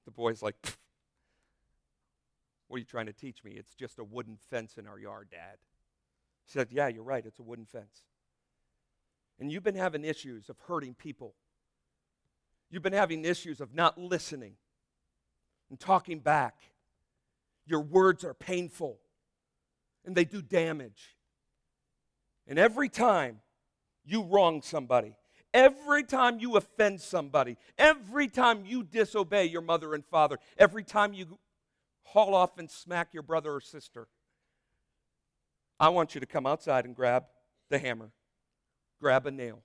The 0.04 0.10
boy's 0.10 0.42
like, 0.42 0.56
What 2.68 2.76
are 2.76 2.80
you 2.80 2.84
trying 2.84 3.06
to 3.06 3.14
teach 3.14 3.42
me? 3.42 3.52
It's 3.52 3.74
just 3.74 3.98
a 3.98 4.04
wooden 4.04 4.36
fence 4.50 4.76
in 4.76 4.86
our 4.86 4.98
yard, 4.98 5.28
Dad. 5.30 5.56
He 6.44 6.52
said, 6.52 6.68
Yeah, 6.70 6.88
you're 6.88 7.02
right. 7.02 7.24
It's 7.24 7.38
a 7.38 7.42
wooden 7.42 7.64
fence. 7.64 8.02
And 9.40 9.50
you've 9.50 9.62
been 9.62 9.74
having 9.74 10.04
issues 10.04 10.50
of 10.50 10.58
hurting 10.68 10.96
people. 10.96 11.34
You've 12.70 12.82
been 12.82 12.92
having 12.92 13.24
issues 13.24 13.62
of 13.62 13.74
not 13.74 13.96
listening 13.96 14.56
and 15.70 15.80
talking 15.80 16.18
back. 16.18 16.56
Your 17.64 17.80
words 17.80 18.22
are 18.22 18.34
painful 18.34 18.98
and 20.04 20.14
they 20.14 20.26
do 20.26 20.42
damage. 20.42 21.16
And 22.46 22.58
every 22.58 22.90
time 22.90 23.40
you 24.04 24.24
wrong 24.24 24.60
somebody, 24.60 25.16
Every 25.54 26.02
time 26.02 26.40
you 26.40 26.56
offend 26.56 27.00
somebody, 27.00 27.56
every 27.78 28.26
time 28.26 28.64
you 28.66 28.82
disobey 28.82 29.44
your 29.44 29.62
mother 29.62 29.94
and 29.94 30.04
father, 30.04 30.38
every 30.58 30.82
time 30.82 31.14
you 31.14 31.38
haul 32.02 32.34
off 32.34 32.58
and 32.58 32.68
smack 32.68 33.14
your 33.14 33.22
brother 33.22 33.54
or 33.54 33.60
sister, 33.60 34.08
I 35.78 35.90
want 35.90 36.14
you 36.14 36.20
to 36.20 36.26
come 36.26 36.44
outside 36.44 36.84
and 36.84 36.94
grab 36.94 37.26
the 37.70 37.78
hammer, 37.78 38.10
grab 39.00 39.26
a 39.26 39.30
nail, 39.30 39.62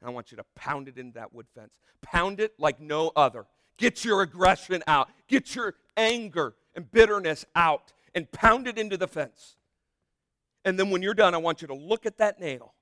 And 0.00 0.08
I 0.08 0.12
want 0.12 0.30
you 0.30 0.38
to 0.38 0.44
pound 0.54 0.88
it 0.88 0.96
into 0.96 1.18
that 1.18 1.34
wood 1.34 1.46
fence. 1.54 1.78
Pound 2.00 2.40
it 2.40 2.54
like 2.58 2.80
no 2.80 3.12
other. 3.14 3.44
Get 3.76 4.06
your 4.06 4.22
aggression 4.22 4.82
out. 4.86 5.10
Get 5.28 5.54
your 5.54 5.74
anger 5.98 6.54
and 6.74 6.90
bitterness 6.90 7.44
out 7.54 7.92
and 8.14 8.30
pound 8.32 8.68
it 8.68 8.78
into 8.78 8.96
the 8.96 9.06
fence. 9.06 9.56
And 10.64 10.78
then 10.78 10.88
when 10.88 11.02
you're 11.02 11.14
done, 11.14 11.34
I 11.34 11.38
want 11.38 11.60
you 11.60 11.68
to 11.68 11.74
look 11.74 12.06
at 12.06 12.16
that 12.18 12.40
nail. 12.40 12.72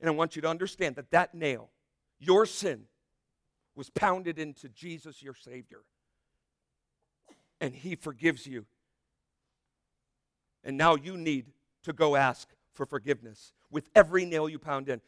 And 0.00 0.08
I 0.08 0.12
want 0.12 0.36
you 0.36 0.42
to 0.42 0.48
understand 0.48 0.96
that 0.96 1.10
that 1.10 1.34
nail, 1.34 1.70
your 2.18 2.46
sin, 2.46 2.84
was 3.74 3.90
pounded 3.90 4.38
into 4.38 4.68
Jesus, 4.68 5.22
your 5.22 5.34
Savior. 5.34 5.80
And 7.60 7.74
He 7.74 7.94
forgives 7.94 8.46
you. 8.46 8.66
And 10.64 10.76
now 10.76 10.96
you 10.96 11.16
need 11.16 11.46
to 11.84 11.92
go 11.92 12.16
ask 12.16 12.48
for 12.72 12.86
forgiveness 12.86 13.52
with 13.70 13.88
every 13.94 14.24
nail 14.24 14.48
you 14.48 14.58
pound 14.58 14.88
in. 14.88 15.00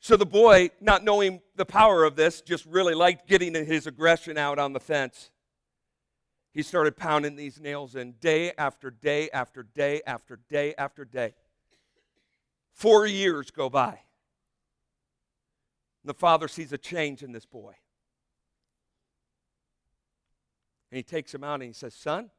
So 0.00 0.16
the 0.18 0.26
boy, 0.26 0.68
not 0.82 1.02
knowing 1.02 1.40
the 1.56 1.64
power 1.64 2.04
of 2.04 2.14
this, 2.14 2.42
just 2.42 2.66
really 2.66 2.94
liked 2.94 3.26
getting 3.26 3.54
his 3.54 3.86
aggression 3.86 4.36
out 4.36 4.58
on 4.58 4.74
the 4.74 4.80
fence. 4.80 5.30
He 6.52 6.62
started 6.62 6.96
pounding 6.96 7.36
these 7.36 7.58
nails 7.58 7.96
in 7.96 8.12
day 8.20 8.52
after 8.58 8.90
day 8.90 9.30
after 9.30 9.62
day 9.62 10.02
after 10.06 10.38
day 10.50 10.74
after 10.76 11.06
day. 11.06 11.32
Four 12.74 13.06
years 13.06 13.50
go 13.52 13.70
by. 13.70 14.00
And 16.02 16.10
the 16.10 16.14
father 16.14 16.48
sees 16.48 16.72
a 16.72 16.78
change 16.78 17.22
in 17.22 17.32
this 17.32 17.46
boy. 17.46 17.74
And 20.90 20.96
he 20.96 21.02
takes 21.02 21.32
him 21.32 21.44
out 21.44 21.54
and 21.54 21.62
he 21.62 21.72
says, 21.72 21.94
Son, 21.94 22.30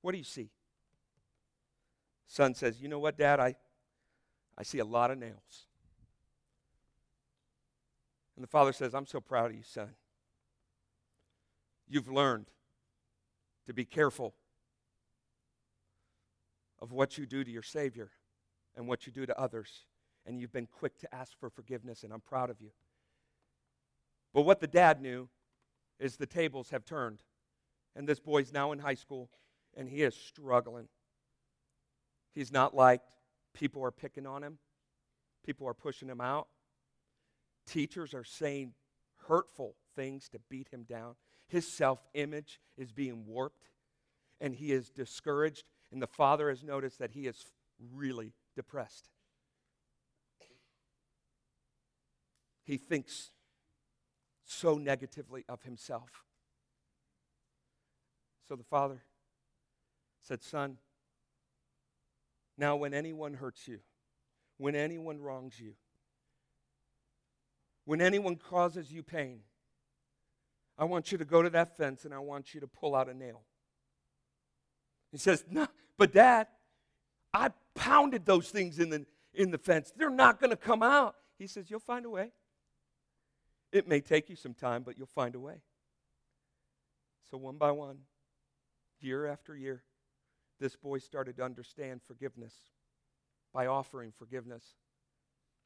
what 0.00 0.12
do 0.12 0.18
you 0.18 0.24
see? 0.24 0.50
Son 2.26 2.54
says, 2.54 2.80
You 2.80 2.88
know 2.88 2.98
what, 2.98 3.18
Dad? 3.18 3.38
I, 3.38 3.54
I 4.56 4.62
see 4.62 4.78
a 4.78 4.84
lot 4.84 5.10
of 5.10 5.18
nails. 5.18 5.66
And 8.36 8.42
the 8.42 8.48
father 8.48 8.72
says, 8.72 8.94
I'm 8.94 9.06
so 9.06 9.20
proud 9.20 9.50
of 9.50 9.56
you, 9.56 9.62
son. 9.62 9.90
You've 11.86 12.10
learned 12.10 12.46
to 13.66 13.74
be 13.74 13.84
careful 13.84 14.34
of 16.80 16.90
what 16.90 17.18
you 17.18 17.26
do 17.26 17.44
to 17.44 17.50
your 17.50 17.62
Savior 17.62 18.10
and 18.76 18.86
what 18.86 19.06
you 19.06 19.12
do 19.12 19.26
to 19.26 19.38
others. 19.38 19.84
And 20.26 20.40
you've 20.40 20.52
been 20.52 20.66
quick 20.66 20.98
to 21.00 21.14
ask 21.14 21.38
for 21.38 21.50
forgiveness, 21.50 22.04
and 22.04 22.12
I'm 22.12 22.20
proud 22.20 22.50
of 22.50 22.60
you. 22.60 22.70
But 24.32 24.42
what 24.42 24.60
the 24.60 24.66
dad 24.66 25.00
knew 25.00 25.28
is 25.98 26.16
the 26.16 26.26
tables 26.26 26.70
have 26.70 26.84
turned. 26.84 27.22
And 27.94 28.08
this 28.08 28.20
boy's 28.20 28.52
now 28.52 28.72
in 28.72 28.78
high 28.78 28.94
school, 28.94 29.28
and 29.76 29.88
he 29.88 30.02
is 30.02 30.14
struggling. 30.14 30.88
He's 32.34 32.52
not 32.52 32.74
liked. 32.74 33.10
People 33.52 33.84
are 33.84 33.90
picking 33.90 34.26
on 34.26 34.42
him, 34.42 34.58
people 35.44 35.66
are 35.66 35.74
pushing 35.74 36.08
him 36.08 36.20
out. 36.20 36.48
Teachers 37.64 38.12
are 38.12 38.24
saying 38.24 38.72
hurtful 39.28 39.76
things 39.94 40.28
to 40.30 40.40
beat 40.48 40.68
him 40.72 40.82
down. 40.82 41.14
His 41.46 41.66
self 41.66 42.00
image 42.14 42.60
is 42.76 42.90
being 42.90 43.26
warped, 43.26 43.68
and 44.40 44.54
he 44.54 44.72
is 44.72 44.90
discouraged. 44.90 45.64
And 45.92 46.00
the 46.00 46.06
father 46.06 46.48
has 46.48 46.64
noticed 46.64 46.98
that 46.98 47.10
he 47.12 47.26
is 47.26 47.52
really 47.94 48.32
depressed. 48.54 49.08
He 52.64 52.76
thinks 52.76 53.30
so 54.44 54.76
negatively 54.76 55.44
of 55.48 55.62
himself. 55.62 56.24
So 58.48 58.56
the 58.56 58.64
father 58.64 59.02
said, 60.20 60.42
Son, 60.42 60.78
now 62.56 62.76
when 62.76 62.94
anyone 62.94 63.34
hurts 63.34 63.66
you, 63.66 63.80
when 64.58 64.76
anyone 64.76 65.20
wrongs 65.20 65.58
you, 65.58 65.72
when 67.84 68.00
anyone 68.00 68.36
causes 68.36 68.92
you 68.92 69.02
pain, 69.02 69.40
I 70.78 70.84
want 70.84 71.12
you 71.12 71.18
to 71.18 71.24
go 71.24 71.42
to 71.42 71.50
that 71.50 71.76
fence 71.76 72.04
and 72.04 72.14
I 72.14 72.18
want 72.18 72.54
you 72.54 72.60
to 72.60 72.66
pull 72.66 72.94
out 72.94 73.08
a 73.08 73.14
nail. 73.14 73.42
He 75.10 75.18
says, 75.18 75.44
No, 75.50 75.66
but 75.98 76.12
dad, 76.12 76.46
I 77.34 77.50
pounded 77.74 78.26
those 78.26 78.50
things 78.50 78.78
in 78.78 78.90
the, 78.90 79.06
in 79.34 79.50
the 79.50 79.58
fence. 79.58 79.92
They're 79.96 80.10
not 80.10 80.40
going 80.40 80.50
to 80.50 80.56
come 80.56 80.82
out. 80.82 81.16
He 81.38 81.46
says, 81.46 81.70
You'll 81.70 81.80
find 81.80 82.04
a 82.06 82.10
way. 82.10 82.30
It 83.72 83.88
may 83.88 84.00
take 84.00 84.28
you 84.28 84.36
some 84.36 84.54
time, 84.54 84.82
but 84.82 84.98
you'll 84.98 85.06
find 85.06 85.34
a 85.34 85.40
way. 85.40 85.62
So, 87.30 87.38
one 87.38 87.56
by 87.56 87.70
one, 87.70 87.98
year 89.00 89.26
after 89.26 89.56
year, 89.56 89.82
this 90.60 90.76
boy 90.76 90.98
started 90.98 91.36
to 91.38 91.44
understand 91.44 92.02
forgiveness 92.06 92.54
by 93.52 93.66
offering 93.66 94.12
forgiveness 94.12 94.64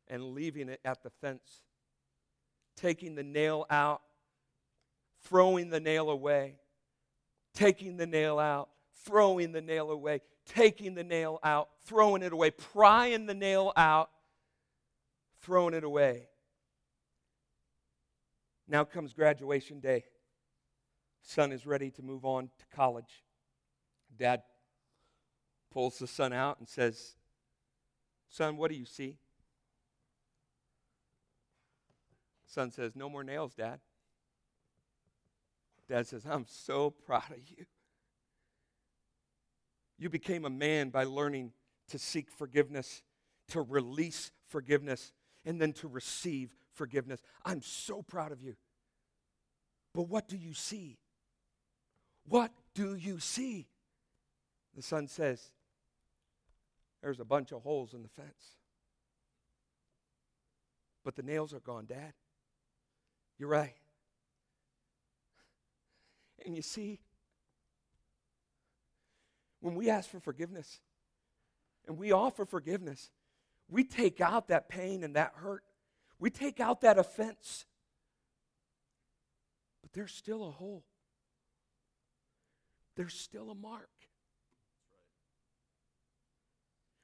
and 0.08 0.22
leaving 0.34 0.68
it 0.68 0.80
at 0.84 1.02
the 1.02 1.10
fence 1.10 1.62
taking 2.76 3.14
the 3.14 3.22
nail 3.22 3.66
out, 3.70 4.02
throwing 5.24 5.70
the 5.70 5.80
nail 5.80 6.10
away, 6.10 6.56
taking 7.54 7.96
the 7.96 8.06
nail 8.06 8.38
out, 8.38 8.68
throwing 9.04 9.52
the 9.52 9.62
nail 9.62 9.90
away, 9.90 10.20
taking 10.46 10.94
the 10.94 11.04
nail 11.04 11.38
out, 11.42 11.68
throwing 11.84 12.22
it 12.22 12.32
away, 12.32 12.50
prying 12.50 13.26
the 13.26 13.34
nail 13.34 13.72
out, 13.76 14.10
throwing 15.42 15.74
it 15.74 15.84
away. 15.84 16.28
Now 18.68 18.84
comes 18.84 19.12
graduation 19.12 19.80
day. 19.80 20.04
Son 21.22 21.52
is 21.52 21.66
ready 21.66 21.90
to 21.90 22.02
move 22.02 22.24
on 22.24 22.50
to 22.58 22.76
college. 22.76 23.24
Dad 24.16 24.42
pulls 25.72 25.98
the 25.98 26.06
son 26.06 26.32
out 26.32 26.58
and 26.58 26.68
says, 26.68 27.16
Son, 28.28 28.56
what 28.56 28.70
do 28.70 28.76
you 28.76 28.86
see? 28.86 29.18
Son 32.46 32.70
says, 32.70 32.92
No 32.94 33.08
more 33.08 33.24
nails, 33.24 33.54
Dad. 33.54 33.80
Dad 35.88 36.06
says, 36.06 36.24
I'm 36.28 36.46
so 36.48 36.90
proud 36.90 37.30
of 37.30 37.38
you. 37.48 37.66
You 39.98 40.10
became 40.10 40.44
a 40.44 40.50
man 40.50 40.90
by 40.90 41.04
learning 41.04 41.52
to 41.88 41.98
seek 41.98 42.30
forgiveness, 42.30 43.02
to 43.48 43.62
release 43.62 44.32
forgiveness, 44.48 45.12
and 45.44 45.60
then 45.60 45.72
to 45.74 45.88
receive 45.88 46.54
forgiveness. 46.74 47.20
I'm 47.44 47.62
so 47.62 48.02
proud 48.02 48.32
of 48.32 48.42
you. 48.42 48.56
But 49.94 50.08
what 50.08 50.28
do 50.28 50.36
you 50.36 50.52
see? 50.52 50.98
What 52.28 52.52
do 52.74 52.94
you 52.94 53.18
see? 53.18 53.68
The 54.74 54.82
son 54.82 55.08
says, 55.08 55.40
There's 57.02 57.20
a 57.20 57.24
bunch 57.24 57.52
of 57.52 57.62
holes 57.62 57.94
in 57.94 58.02
the 58.02 58.08
fence. 58.08 58.56
But 61.04 61.14
the 61.14 61.22
nails 61.22 61.54
are 61.54 61.60
gone, 61.60 61.86
Dad. 61.86 62.12
You're 63.38 63.48
right. 63.48 63.74
And 66.44 66.54
you 66.54 66.62
see, 66.62 67.00
when 69.66 69.74
we 69.74 69.90
ask 69.90 70.08
for 70.08 70.20
forgiveness 70.20 70.78
and 71.88 71.98
we 71.98 72.12
offer 72.12 72.44
forgiveness, 72.44 73.10
we 73.68 73.82
take 73.82 74.20
out 74.20 74.46
that 74.46 74.68
pain 74.68 75.02
and 75.02 75.16
that 75.16 75.32
hurt. 75.34 75.64
We 76.20 76.30
take 76.30 76.60
out 76.60 76.82
that 76.82 77.00
offense. 77.00 77.64
But 79.82 79.92
there's 79.92 80.12
still 80.12 80.46
a 80.46 80.52
hole, 80.52 80.84
there's 82.96 83.14
still 83.14 83.50
a 83.50 83.56
mark. 83.56 83.90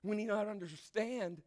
We 0.05 0.15
need 0.15 0.29
not 0.29 0.47
understand 0.47 1.43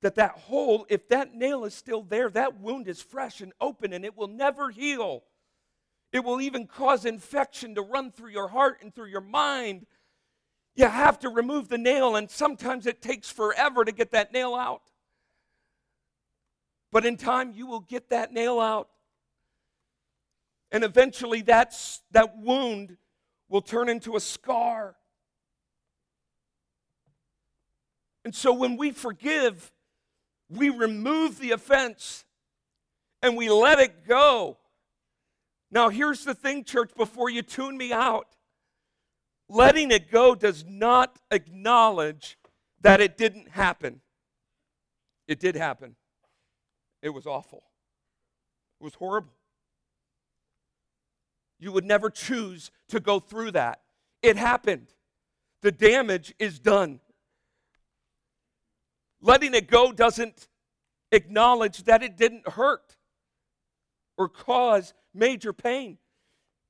that 0.00 0.16
that 0.16 0.32
hole, 0.32 0.84
if 0.88 1.08
that 1.10 1.36
nail 1.36 1.64
is 1.64 1.74
still 1.74 2.02
there, 2.02 2.28
that 2.30 2.60
wound 2.60 2.88
is 2.88 3.00
fresh 3.00 3.40
and 3.40 3.52
open 3.60 3.92
and 3.92 4.04
it 4.04 4.16
will 4.16 4.26
never 4.26 4.70
heal. 4.70 5.22
It 6.12 6.24
will 6.24 6.40
even 6.40 6.66
cause 6.66 7.04
infection 7.06 7.74
to 7.74 7.82
run 7.82 8.12
through 8.12 8.30
your 8.30 8.48
heart 8.48 8.78
and 8.82 8.94
through 8.94 9.06
your 9.06 9.22
mind. 9.22 9.86
You 10.74 10.86
have 10.86 11.18
to 11.20 11.30
remove 11.30 11.68
the 11.68 11.78
nail, 11.78 12.16
and 12.16 12.30
sometimes 12.30 12.86
it 12.86 13.00
takes 13.00 13.30
forever 13.30 13.84
to 13.84 13.92
get 13.92 14.12
that 14.12 14.32
nail 14.32 14.54
out. 14.54 14.82
But 16.90 17.06
in 17.06 17.16
time, 17.16 17.52
you 17.54 17.66
will 17.66 17.80
get 17.80 18.10
that 18.10 18.32
nail 18.32 18.60
out. 18.60 18.88
And 20.70 20.84
eventually, 20.84 21.40
that's, 21.40 22.02
that 22.12 22.38
wound 22.38 22.96
will 23.48 23.62
turn 23.62 23.88
into 23.88 24.16
a 24.16 24.20
scar. 24.20 24.96
And 28.24 28.34
so, 28.34 28.52
when 28.52 28.76
we 28.76 28.90
forgive, 28.90 29.72
we 30.50 30.68
remove 30.68 31.38
the 31.38 31.52
offense 31.52 32.24
and 33.22 33.36
we 33.36 33.48
let 33.48 33.78
it 33.78 34.06
go. 34.06 34.58
Now, 35.72 35.88
here's 35.88 36.22
the 36.24 36.34
thing, 36.34 36.62
church, 36.62 36.92
before 36.96 37.30
you 37.30 37.42
tune 37.42 37.76
me 37.76 37.92
out 37.92 38.28
letting 39.52 39.90
it 39.90 40.10
go 40.10 40.34
does 40.34 40.64
not 40.66 41.18
acknowledge 41.30 42.38
that 42.80 43.00
it 43.00 43.18
didn't 43.18 43.50
happen. 43.50 44.00
It 45.28 45.38
did 45.38 45.54
happen. 45.54 45.94
It 47.02 47.10
was 47.10 47.26
awful. 47.26 47.62
It 48.80 48.84
was 48.84 48.94
horrible. 48.94 49.34
You 51.58 51.70
would 51.72 51.84
never 51.84 52.10
choose 52.10 52.70
to 52.88 52.98
go 52.98 53.20
through 53.20 53.52
that. 53.52 53.80
It 54.22 54.36
happened. 54.36 54.88
The 55.60 55.70
damage 55.70 56.34
is 56.38 56.58
done. 56.58 57.00
Letting 59.20 59.54
it 59.54 59.70
go 59.70 59.92
doesn't 59.92 60.48
acknowledge 61.12 61.84
that 61.84 62.02
it 62.02 62.16
didn't 62.16 62.48
hurt 62.48 62.96
or 64.16 64.28
cause 64.28 64.94
major 65.14 65.52
pain. 65.52 65.98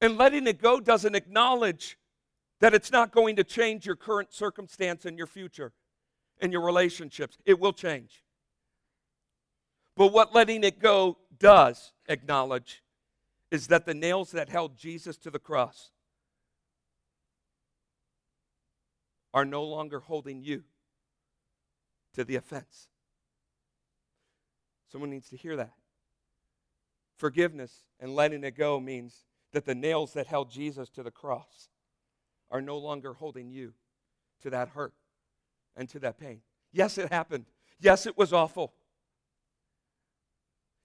And 0.00 0.18
letting 0.18 0.46
it 0.46 0.60
go 0.60 0.80
doesn't 0.80 1.14
acknowledge 1.14 1.98
that 2.60 2.74
it's 2.74 2.90
not 2.90 3.12
going 3.12 3.36
to 3.36 3.44
change 3.44 3.86
your 3.86 3.96
current 3.96 4.32
circumstance 4.32 5.04
and 5.04 5.18
your 5.18 5.26
future 5.26 5.72
and 6.40 6.52
your 6.52 6.62
relationships. 6.62 7.38
It 7.44 7.58
will 7.58 7.72
change. 7.72 8.22
But 9.96 10.12
what 10.12 10.34
letting 10.34 10.64
it 10.64 10.80
go 10.80 11.18
does 11.38 11.92
acknowledge 12.08 12.82
is 13.50 13.66
that 13.68 13.84
the 13.84 13.94
nails 13.94 14.30
that 14.32 14.48
held 14.48 14.76
Jesus 14.76 15.16
to 15.18 15.30
the 15.30 15.38
cross 15.38 15.90
are 19.34 19.44
no 19.44 19.62
longer 19.62 20.00
holding 20.00 20.42
you 20.42 20.64
to 22.14 22.24
the 22.24 22.36
offense. 22.36 22.88
Someone 24.90 25.10
needs 25.10 25.28
to 25.30 25.36
hear 25.36 25.56
that. 25.56 25.72
Forgiveness 27.16 27.84
and 28.00 28.14
letting 28.14 28.44
it 28.44 28.56
go 28.56 28.80
means 28.80 29.24
that 29.52 29.64
the 29.64 29.74
nails 29.74 30.12
that 30.14 30.26
held 30.26 30.50
Jesus 30.50 30.88
to 30.90 31.02
the 31.02 31.10
cross 31.10 31.68
are 32.50 32.60
no 32.60 32.78
longer 32.78 33.12
holding 33.12 33.50
you 33.50 33.74
to 34.42 34.50
that 34.50 34.68
hurt 34.68 34.92
and 35.76 35.88
to 35.90 35.98
that 36.00 36.18
pain. 36.18 36.40
Yes, 36.72 36.98
it 36.98 37.12
happened. 37.12 37.46
Yes, 37.80 38.06
it 38.06 38.16
was 38.16 38.32
awful. 38.32 38.72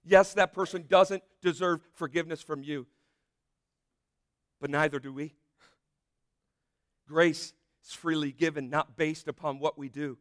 Yes, 0.04 0.34
that 0.34 0.52
person 0.52 0.84
doesn't 0.88 1.22
deserve 1.42 1.80
forgiveness 1.94 2.40
from 2.40 2.62
you, 2.62 2.86
but 4.60 4.70
neither 4.70 4.98
do 4.98 5.12
we. 5.12 5.34
Grace 7.06 7.52
is 7.84 7.92
freely 7.92 8.32
given, 8.32 8.70
not 8.70 8.96
based 8.96 9.28
upon 9.28 9.58
what 9.58 9.78
we 9.78 9.88
do. 9.88 10.18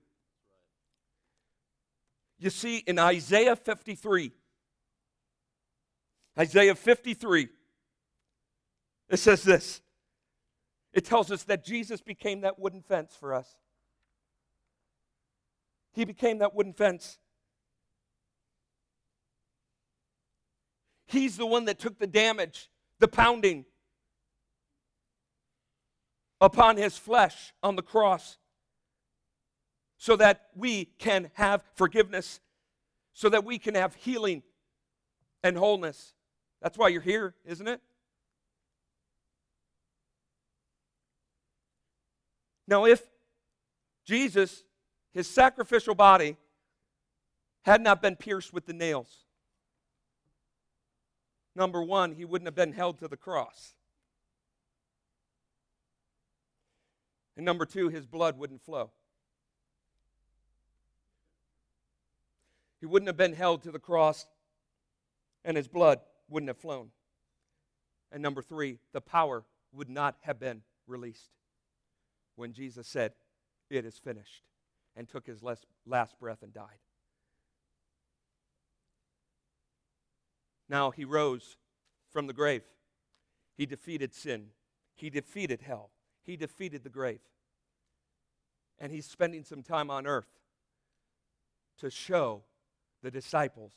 You 2.39 2.49
see, 2.49 2.77
in 2.77 2.99
Isaiah 2.99 3.55
53, 3.55 4.31
Isaiah 6.39 6.75
53, 6.75 7.49
it 9.09 9.17
says 9.17 9.43
this. 9.43 9.81
It 10.93 11.05
tells 11.05 11.31
us 11.31 11.43
that 11.43 11.65
Jesus 11.65 12.01
became 12.01 12.41
that 12.41 12.59
wooden 12.59 12.81
fence 12.81 13.15
for 13.19 13.33
us. 13.33 13.47
He 15.93 16.05
became 16.05 16.39
that 16.39 16.53
wooden 16.53 16.73
fence. 16.73 17.17
He's 21.07 21.37
the 21.37 21.45
one 21.45 21.65
that 21.65 21.79
took 21.79 21.97
the 21.97 22.07
damage, 22.07 22.69
the 22.99 23.07
pounding 23.07 23.65
upon 26.39 26.77
his 26.77 26.97
flesh 26.97 27.53
on 27.63 27.75
the 27.75 27.81
cross 27.81 28.37
so 29.97 30.15
that 30.15 30.49
we 30.55 30.85
can 30.85 31.31
have 31.33 31.63
forgiveness, 31.73 32.39
so 33.13 33.29
that 33.29 33.43
we 33.43 33.57
can 33.57 33.73
have 33.73 33.95
healing 33.95 34.43
and 35.43 35.57
wholeness. 35.57 36.13
That's 36.61 36.77
why 36.77 36.89
you're 36.89 37.01
here, 37.01 37.35
isn't 37.45 37.67
it? 37.67 37.81
Now, 42.67 42.85
if 42.85 43.01
Jesus, 44.05 44.63
his 45.13 45.27
sacrificial 45.29 45.95
body, 45.95 46.35
had 47.63 47.81
not 47.81 48.01
been 48.01 48.15
pierced 48.15 48.53
with 48.53 48.65
the 48.65 48.73
nails, 48.73 49.25
number 51.55 51.81
one, 51.81 52.13
he 52.13 52.25
wouldn't 52.25 52.47
have 52.47 52.55
been 52.55 52.73
held 52.73 52.99
to 52.99 53.07
the 53.07 53.17
cross. 53.17 53.73
And 57.37 57.45
number 57.45 57.65
two, 57.65 57.89
his 57.89 58.05
blood 58.05 58.37
wouldn't 58.37 58.63
flow. 58.63 58.89
He 62.79 62.85
wouldn't 62.85 63.07
have 63.07 63.17
been 63.17 63.33
held 63.33 63.63
to 63.63 63.71
the 63.71 63.79
cross, 63.79 64.27
and 65.45 65.55
his 65.55 65.67
blood 65.67 65.99
wouldn't 66.29 66.49
have 66.49 66.57
flown. 66.57 66.89
And 68.11 68.21
number 68.21 68.41
three, 68.41 68.79
the 68.93 69.01
power 69.01 69.43
would 69.73 69.89
not 69.89 70.15
have 70.21 70.39
been 70.39 70.61
released 70.87 71.29
when 72.35 72.53
Jesus 72.53 72.87
said, 72.87 73.13
It 73.69 73.85
is 73.85 73.97
finished, 73.97 74.43
and 74.95 75.07
took 75.07 75.27
his 75.27 75.43
last 75.43 76.19
breath 76.19 76.41
and 76.41 76.53
died. 76.53 76.79
Now 80.69 80.91
he 80.91 81.05
rose 81.05 81.57
from 82.11 82.27
the 82.27 82.33
grave. 82.33 82.63
He 83.55 83.65
defeated 83.65 84.13
sin, 84.13 84.47
he 84.95 85.09
defeated 85.09 85.61
hell, 85.61 85.91
he 86.23 86.37
defeated 86.37 86.83
the 86.83 86.89
grave. 86.89 87.21
And 88.79 88.91
he's 88.91 89.07
spending 89.07 89.43
some 89.43 89.63
time 89.63 89.89
on 89.89 90.05
earth 90.05 90.39
to 91.79 91.89
show 91.89 92.43
the 93.01 93.09
disciples 93.09 93.71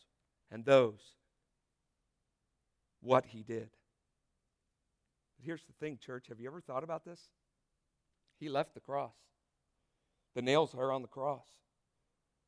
and 0.50 0.64
those 0.64 1.14
what 3.00 3.26
he 3.26 3.42
did. 3.42 3.70
But 5.36 5.44
here's 5.44 5.64
the 5.64 5.72
thing, 5.74 5.98
church. 5.98 6.26
Have 6.28 6.40
you 6.40 6.48
ever 6.48 6.60
thought 6.60 6.84
about 6.84 7.04
this? 7.04 7.28
He 8.38 8.48
left 8.48 8.74
the 8.74 8.80
cross. 8.80 9.14
The 10.34 10.42
nails 10.42 10.74
are 10.74 10.92
on 10.92 11.02
the 11.02 11.08
cross. 11.08 11.46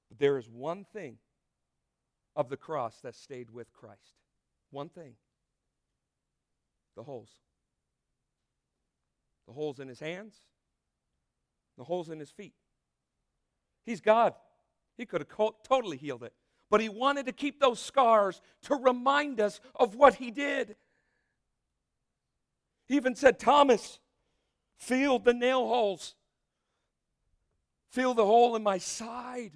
But 0.08 0.18
there 0.18 0.38
is 0.38 0.48
one 0.48 0.84
thing 0.92 1.18
of 2.36 2.48
the 2.48 2.56
cross 2.56 3.00
that 3.02 3.14
stayed 3.14 3.50
with 3.50 3.72
Christ. 3.72 4.14
One 4.70 4.88
thing 4.88 5.14
the 6.96 7.02
holes. 7.02 7.30
The 9.46 9.52
holes 9.52 9.80
in 9.80 9.88
his 9.88 9.98
hands, 9.98 10.34
the 11.76 11.84
holes 11.84 12.10
in 12.10 12.20
his 12.20 12.30
feet. 12.30 12.54
He's 13.84 14.00
God. 14.00 14.34
He 14.96 15.06
could 15.06 15.22
have 15.22 15.54
totally 15.66 15.96
healed 15.96 16.22
it. 16.22 16.34
But 16.72 16.80
he 16.80 16.88
wanted 16.88 17.26
to 17.26 17.32
keep 17.32 17.60
those 17.60 17.78
scars 17.78 18.40
to 18.62 18.76
remind 18.76 19.42
us 19.42 19.60
of 19.76 19.94
what 19.94 20.14
he 20.14 20.30
did. 20.30 20.74
He 22.88 22.96
even 22.96 23.14
said, 23.14 23.38
Thomas, 23.38 23.98
Feel 24.78 25.18
the 25.18 25.34
nail 25.34 25.68
holes. 25.68 26.14
Feel 27.90 28.14
the 28.14 28.24
hole 28.24 28.56
in 28.56 28.62
my 28.62 28.78
side. 28.78 29.52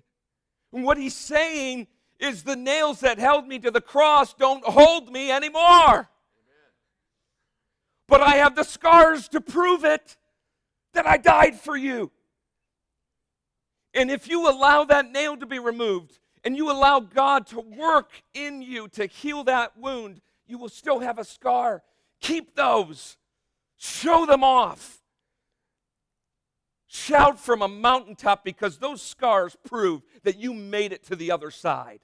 And 0.75 0.85
what 0.85 0.99
he's 0.99 1.17
saying 1.17 1.87
is 2.21 2.43
the 2.43 2.55
nails 2.55 3.01
that 3.01 3.19
held 3.19 3.49
me 3.49 3.59
to 3.61 3.71
the 3.71 3.81
cross 3.81 4.35
don't 4.35 4.63
hold 4.63 5.11
me 5.11 5.33
anymore. 5.33 6.11
But 8.07 8.21
I 8.21 8.37
have 8.37 8.55
the 8.55 8.63
scars 8.63 9.27
to 9.31 9.41
prove 9.41 9.87
it 9.87 10.19
that 10.93 11.07
I 11.07 11.17
died 11.17 11.59
for 11.59 11.79
you. 11.79 12.13
And 13.95 14.11
if 14.11 14.29
you 14.29 14.51
allow 14.51 14.85
that 14.85 15.11
nail 15.11 15.39
to 15.39 15.47
be 15.47 15.59
removed 15.59 16.19
and 16.47 16.57
you 16.57 16.71
allow 16.71 17.01
God 17.01 17.49
to 17.49 17.59
work 17.59 18.23
in 18.33 18.63
you 18.63 18.87
to 18.91 19.07
heal 19.07 19.43
that 19.45 19.77
wound, 19.77 20.21
you 20.47 20.59
will 20.59 20.69
still 20.69 21.01
have 21.01 21.19
a 21.19 21.25
scar. 21.25 21.83
Keep 22.21 22.55
those, 22.55 23.17
show 23.77 24.25
them 24.27 24.45
off. 24.45 25.03
Shout 26.87 27.41
from 27.41 27.63
a 27.63 27.69
mountaintop 27.69 28.45
because 28.45 28.79
those 28.79 29.03
scars 29.03 29.57
prove 29.65 30.03
that 30.23 30.39
you 30.39 30.55
made 30.55 30.93
it 30.93 31.03
to 31.07 31.17
the 31.17 31.33
other 31.33 31.51
side. 31.51 31.99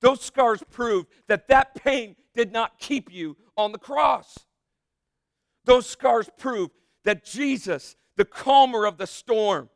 Those 0.00 0.20
scars 0.20 0.62
prove 0.70 1.06
that 1.26 1.48
that 1.48 1.74
pain 1.74 2.14
did 2.34 2.52
not 2.52 2.78
keep 2.78 3.12
you 3.12 3.36
on 3.56 3.72
the 3.72 3.78
cross. 3.78 4.38
Those 5.64 5.88
scars 5.88 6.30
prove 6.38 6.70
that 7.02 7.24
Jesus, 7.24 7.96
the 8.16 8.24
calmer 8.24 8.86
of 8.86 8.96
the 8.96 9.08
storm, 9.08 9.70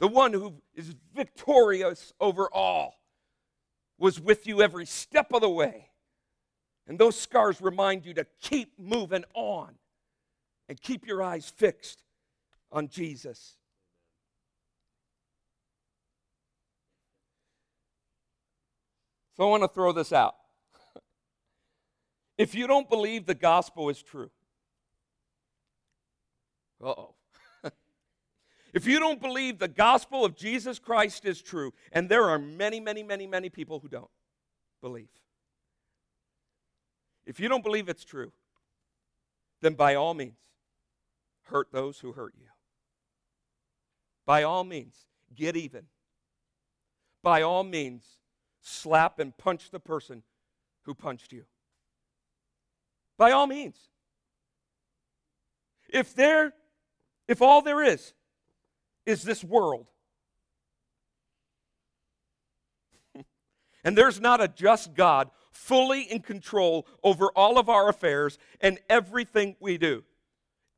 the 0.00 0.08
one 0.08 0.32
who 0.32 0.54
is 0.74 0.94
victorious 1.14 2.12
over 2.18 2.48
all, 2.52 2.98
was 3.98 4.18
with 4.18 4.46
you 4.46 4.62
every 4.62 4.86
step 4.86 5.30
of 5.32 5.42
the 5.42 5.48
way. 5.48 5.90
And 6.88 6.98
those 6.98 7.20
scars 7.20 7.60
remind 7.60 8.06
you 8.06 8.14
to 8.14 8.26
keep 8.40 8.72
moving 8.78 9.24
on 9.34 9.74
and 10.68 10.80
keep 10.80 11.06
your 11.06 11.22
eyes 11.22 11.52
fixed 11.54 12.02
on 12.72 12.88
Jesus. 12.88 13.56
So 19.36 19.46
I 19.46 19.50
want 19.50 19.62
to 19.64 19.68
throw 19.68 19.92
this 19.92 20.14
out. 20.14 20.34
if 22.38 22.54
you 22.54 22.66
don't 22.66 22.88
believe 22.88 23.26
the 23.26 23.34
gospel 23.34 23.90
is 23.90 24.02
true, 24.02 24.30
uh 26.82 26.88
oh. 26.88 27.14
If 28.72 28.86
you 28.86 28.98
don't 28.98 29.20
believe 29.20 29.58
the 29.58 29.68
gospel 29.68 30.24
of 30.24 30.36
Jesus 30.36 30.78
Christ 30.78 31.24
is 31.24 31.42
true, 31.42 31.72
and 31.92 32.08
there 32.08 32.24
are 32.24 32.38
many, 32.38 32.80
many, 32.80 33.02
many, 33.02 33.26
many 33.26 33.48
people 33.48 33.80
who 33.80 33.88
don't 33.88 34.10
believe, 34.80 35.08
if 37.26 37.38
you 37.38 37.48
don't 37.48 37.64
believe 37.64 37.88
it's 37.88 38.04
true, 38.04 38.32
then 39.60 39.74
by 39.74 39.94
all 39.94 40.14
means, 40.14 40.38
hurt 41.44 41.68
those 41.72 41.98
who 41.98 42.12
hurt 42.12 42.34
you. 42.38 42.46
By 44.26 44.42
all 44.42 44.64
means, 44.64 44.94
get 45.34 45.56
even. 45.56 45.86
By 47.22 47.42
all 47.42 47.64
means, 47.64 48.04
slap 48.60 49.18
and 49.18 49.36
punch 49.36 49.70
the 49.70 49.80
person 49.80 50.22
who 50.82 50.94
punched 50.94 51.32
you. 51.32 51.44
By 53.18 53.32
all 53.32 53.46
means. 53.46 53.76
If 55.88 56.14
there 56.14 56.54
if 57.28 57.42
all 57.42 57.62
there 57.62 57.82
is 57.82 58.12
is 59.10 59.22
this 59.22 59.44
world 59.44 59.86
And 63.84 63.96
there's 63.96 64.20
not 64.20 64.40
a 64.40 64.48
just 64.48 64.94
God 64.94 65.30
fully 65.50 66.02
in 66.02 66.20
control 66.20 66.86
over 67.02 67.26
all 67.34 67.58
of 67.58 67.68
our 67.68 67.88
affairs 67.88 68.38
and 68.60 68.78
everything 68.88 69.56
we 69.60 69.78
do, 69.78 70.04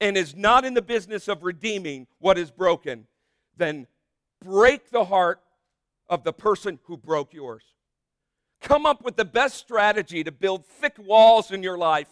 and 0.01 0.17
is 0.17 0.35
not 0.35 0.65
in 0.65 0.75
the 0.75 0.83
business 0.83 1.29
of 1.29 1.43
redeeming 1.43 2.07
what 2.19 2.39
is 2.39 2.51
broken, 2.51 3.07
then 3.57 3.87
break 4.41 4.91
the 4.91 5.05
heart 5.05 5.41
of 6.09 6.25
the 6.25 6.33
person 6.33 6.79
who 6.85 6.97
broke 6.97 7.33
yours. 7.33 7.63
Come 8.61 8.87
up 8.87 9.05
with 9.05 9.17
the 9.17 9.25
best 9.25 9.57
strategy 9.57 10.25
to 10.25 10.33
build 10.33 10.67
thick 10.67 10.95
walls 10.99 11.51
in 11.51 11.63
your 11.63 11.79
life 11.79 12.09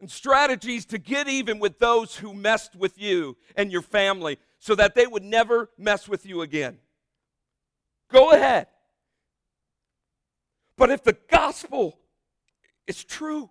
and 0.00 0.10
strategies 0.10 0.86
to 0.86 0.98
get 0.98 1.28
even 1.28 1.58
with 1.58 1.78
those 1.78 2.16
who 2.16 2.32
messed 2.32 2.76
with 2.76 3.00
you 3.00 3.36
and 3.56 3.72
your 3.72 3.82
family 3.82 4.38
so 4.58 4.74
that 4.74 4.94
they 4.94 5.06
would 5.06 5.24
never 5.24 5.70
mess 5.76 6.08
with 6.08 6.24
you 6.24 6.42
again. 6.42 6.78
Go 8.10 8.32
ahead. 8.32 8.68
But 10.76 10.90
if 10.90 11.02
the 11.02 11.16
gospel 11.28 11.98
is 12.86 13.02
true, 13.02 13.50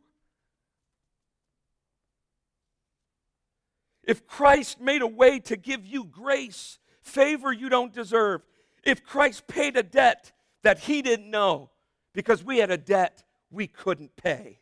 if 4.04 4.26
Christ 4.26 4.80
made 4.80 5.02
a 5.02 5.08
way 5.08 5.40
to 5.42 5.58
give 5.58 5.86
you 5.86 6.06
grace, 6.06 6.80
favor 7.02 7.52
you 7.52 7.68
don't 7.68 7.94
deserve, 7.94 8.42
if 8.84 9.04
Christ 9.04 9.48
paid 9.48 9.76
a 9.76 9.84
debt 9.84 10.32
that 10.64 10.80
he 10.80 11.02
didn't 11.02 11.30
know 11.30 11.70
because 12.14 12.44
we 12.44 12.60
had 12.60 12.72
a 12.72 12.78
debt 12.78 13.24
we 13.52 13.68
couldn't 13.68 14.16
pay, 14.16 14.60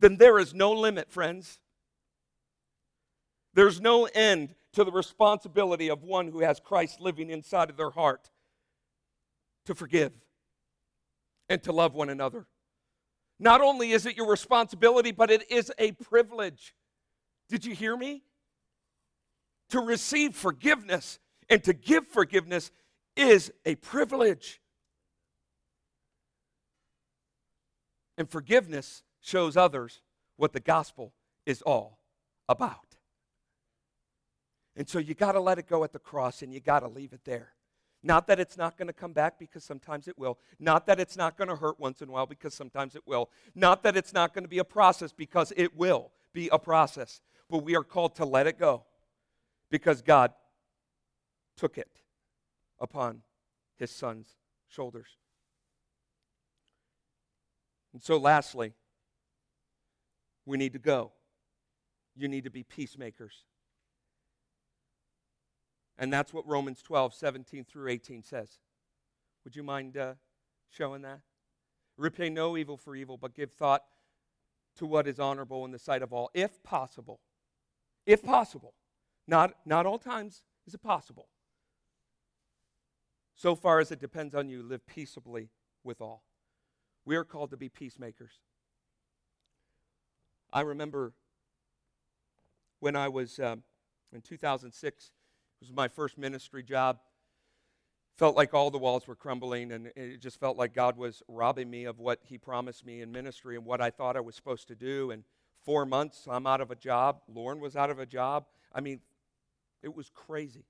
then 0.00 0.16
there 0.16 0.38
is 0.38 0.54
no 0.54 0.72
limit, 0.72 1.10
friends. 1.10 1.58
There's 3.54 3.80
no 3.80 4.04
end 4.06 4.54
to 4.74 4.84
the 4.84 4.92
responsibility 4.92 5.88
of 5.88 6.02
one 6.02 6.28
who 6.28 6.40
has 6.40 6.60
Christ 6.60 7.00
living 7.00 7.30
inside 7.30 7.70
of 7.70 7.76
their 7.76 7.90
heart 7.90 8.30
to 9.66 9.74
forgive 9.74 10.12
and 11.48 11.62
to 11.64 11.72
love 11.72 11.94
one 11.94 12.10
another. 12.10 12.46
Not 13.40 13.60
only 13.60 13.92
is 13.92 14.06
it 14.06 14.16
your 14.16 14.28
responsibility, 14.28 15.12
but 15.12 15.30
it 15.30 15.50
is 15.50 15.72
a 15.78 15.92
privilege. 15.92 16.74
Did 17.48 17.64
you 17.64 17.74
hear 17.74 17.96
me? 17.96 18.22
To 19.70 19.80
receive 19.80 20.34
forgiveness 20.34 21.18
and 21.48 21.62
to 21.64 21.72
give 21.72 22.06
forgiveness 22.06 22.70
is 23.16 23.52
a 23.64 23.74
privilege. 23.76 24.60
And 28.16 28.28
forgiveness 28.28 29.02
shows 29.28 29.56
others 29.56 30.00
what 30.36 30.52
the 30.52 30.60
gospel 30.60 31.12
is 31.44 31.62
all 31.62 31.98
about. 32.48 32.96
And 34.74 34.88
so 34.88 34.98
you 34.98 35.14
got 35.14 35.32
to 35.32 35.40
let 35.40 35.58
it 35.58 35.68
go 35.68 35.84
at 35.84 35.92
the 35.92 35.98
cross 35.98 36.42
and 36.42 36.52
you 36.52 36.60
got 36.60 36.80
to 36.80 36.88
leave 36.88 37.12
it 37.12 37.24
there. 37.24 37.52
Not 38.02 38.28
that 38.28 38.38
it's 38.38 38.56
not 38.56 38.78
going 38.78 38.86
to 38.86 38.92
come 38.92 39.12
back 39.12 39.38
because 39.38 39.64
sometimes 39.64 40.06
it 40.06 40.16
will. 40.16 40.38
Not 40.60 40.86
that 40.86 41.00
it's 41.00 41.16
not 41.16 41.36
going 41.36 41.48
to 41.48 41.56
hurt 41.56 41.80
once 41.80 42.00
in 42.00 42.08
a 42.08 42.12
while 42.12 42.26
because 42.26 42.54
sometimes 42.54 42.94
it 42.94 43.02
will. 43.06 43.28
Not 43.56 43.82
that 43.82 43.96
it's 43.96 44.12
not 44.12 44.32
going 44.32 44.44
to 44.44 44.48
be 44.48 44.58
a 44.58 44.64
process 44.64 45.12
because 45.12 45.52
it 45.56 45.76
will 45.76 46.12
be 46.32 46.48
a 46.50 46.58
process. 46.58 47.20
But 47.50 47.64
we 47.64 47.74
are 47.74 47.82
called 47.82 48.14
to 48.16 48.24
let 48.24 48.46
it 48.46 48.58
go 48.58 48.84
because 49.68 50.00
God 50.00 50.32
took 51.56 51.76
it 51.76 51.90
upon 52.78 53.22
his 53.78 53.90
son's 53.90 54.28
shoulders. 54.68 55.08
And 57.92 58.02
so, 58.02 58.16
lastly, 58.16 58.74
we 60.48 60.56
need 60.56 60.72
to 60.72 60.78
go. 60.78 61.12
You 62.16 62.26
need 62.26 62.44
to 62.44 62.50
be 62.50 62.62
peacemakers. 62.62 63.44
And 65.98 66.10
that's 66.10 66.32
what 66.32 66.46
Romans 66.48 66.80
12, 66.80 67.12
17 67.12 67.64
through 67.64 67.88
18 67.88 68.22
says. 68.24 68.58
Would 69.44 69.54
you 69.54 69.62
mind 69.62 69.98
uh, 69.98 70.14
showing 70.70 71.02
that? 71.02 71.20
Repay 71.98 72.30
no 72.30 72.56
evil 72.56 72.78
for 72.78 72.96
evil, 72.96 73.18
but 73.18 73.34
give 73.34 73.52
thought 73.52 73.82
to 74.76 74.86
what 74.86 75.06
is 75.06 75.20
honorable 75.20 75.64
in 75.66 75.70
the 75.70 75.78
sight 75.78 76.00
of 76.02 76.12
all, 76.12 76.30
if 76.32 76.62
possible. 76.62 77.20
If 78.06 78.22
possible. 78.22 78.72
Not, 79.26 79.54
not 79.66 79.84
all 79.84 79.98
times 79.98 80.42
is 80.66 80.72
it 80.72 80.82
possible. 80.82 81.28
So 83.34 83.54
far 83.54 83.80
as 83.80 83.92
it 83.92 84.00
depends 84.00 84.34
on 84.34 84.48
you, 84.48 84.62
live 84.62 84.86
peaceably 84.86 85.50
with 85.84 86.00
all. 86.00 86.24
We 87.04 87.16
are 87.16 87.24
called 87.24 87.50
to 87.50 87.56
be 87.56 87.68
peacemakers. 87.68 88.40
I 90.52 90.62
remember 90.62 91.12
when 92.80 92.96
I 92.96 93.08
was 93.08 93.38
um, 93.38 93.62
in 94.12 94.20
2006, 94.22 95.04
it 95.04 95.10
was 95.60 95.72
my 95.72 95.88
first 95.88 96.16
ministry 96.16 96.62
job. 96.62 96.98
Felt 98.16 98.36
like 98.36 98.52
all 98.52 98.70
the 98.70 98.78
walls 98.78 99.06
were 99.06 99.14
crumbling, 99.14 99.70
and 99.70 99.92
it 99.94 100.20
just 100.20 100.40
felt 100.40 100.56
like 100.56 100.74
God 100.74 100.96
was 100.96 101.22
robbing 101.28 101.70
me 101.70 101.84
of 101.84 102.00
what 102.00 102.20
He 102.24 102.36
promised 102.36 102.84
me 102.84 103.00
in 103.00 103.12
ministry 103.12 103.56
and 103.56 103.64
what 103.64 103.80
I 103.80 103.90
thought 103.90 104.16
I 104.16 104.20
was 104.20 104.34
supposed 104.34 104.66
to 104.68 104.74
do. 104.74 105.12
And 105.12 105.22
four 105.64 105.86
months, 105.86 106.26
I'm 106.28 106.46
out 106.46 106.60
of 106.60 106.70
a 106.70 106.74
job. 106.74 107.20
Lauren 107.32 107.60
was 107.60 107.76
out 107.76 107.90
of 107.90 107.98
a 107.98 108.06
job. 108.06 108.46
I 108.74 108.80
mean, 108.80 109.00
it 109.82 109.94
was 109.94 110.10
crazy. 110.12 110.64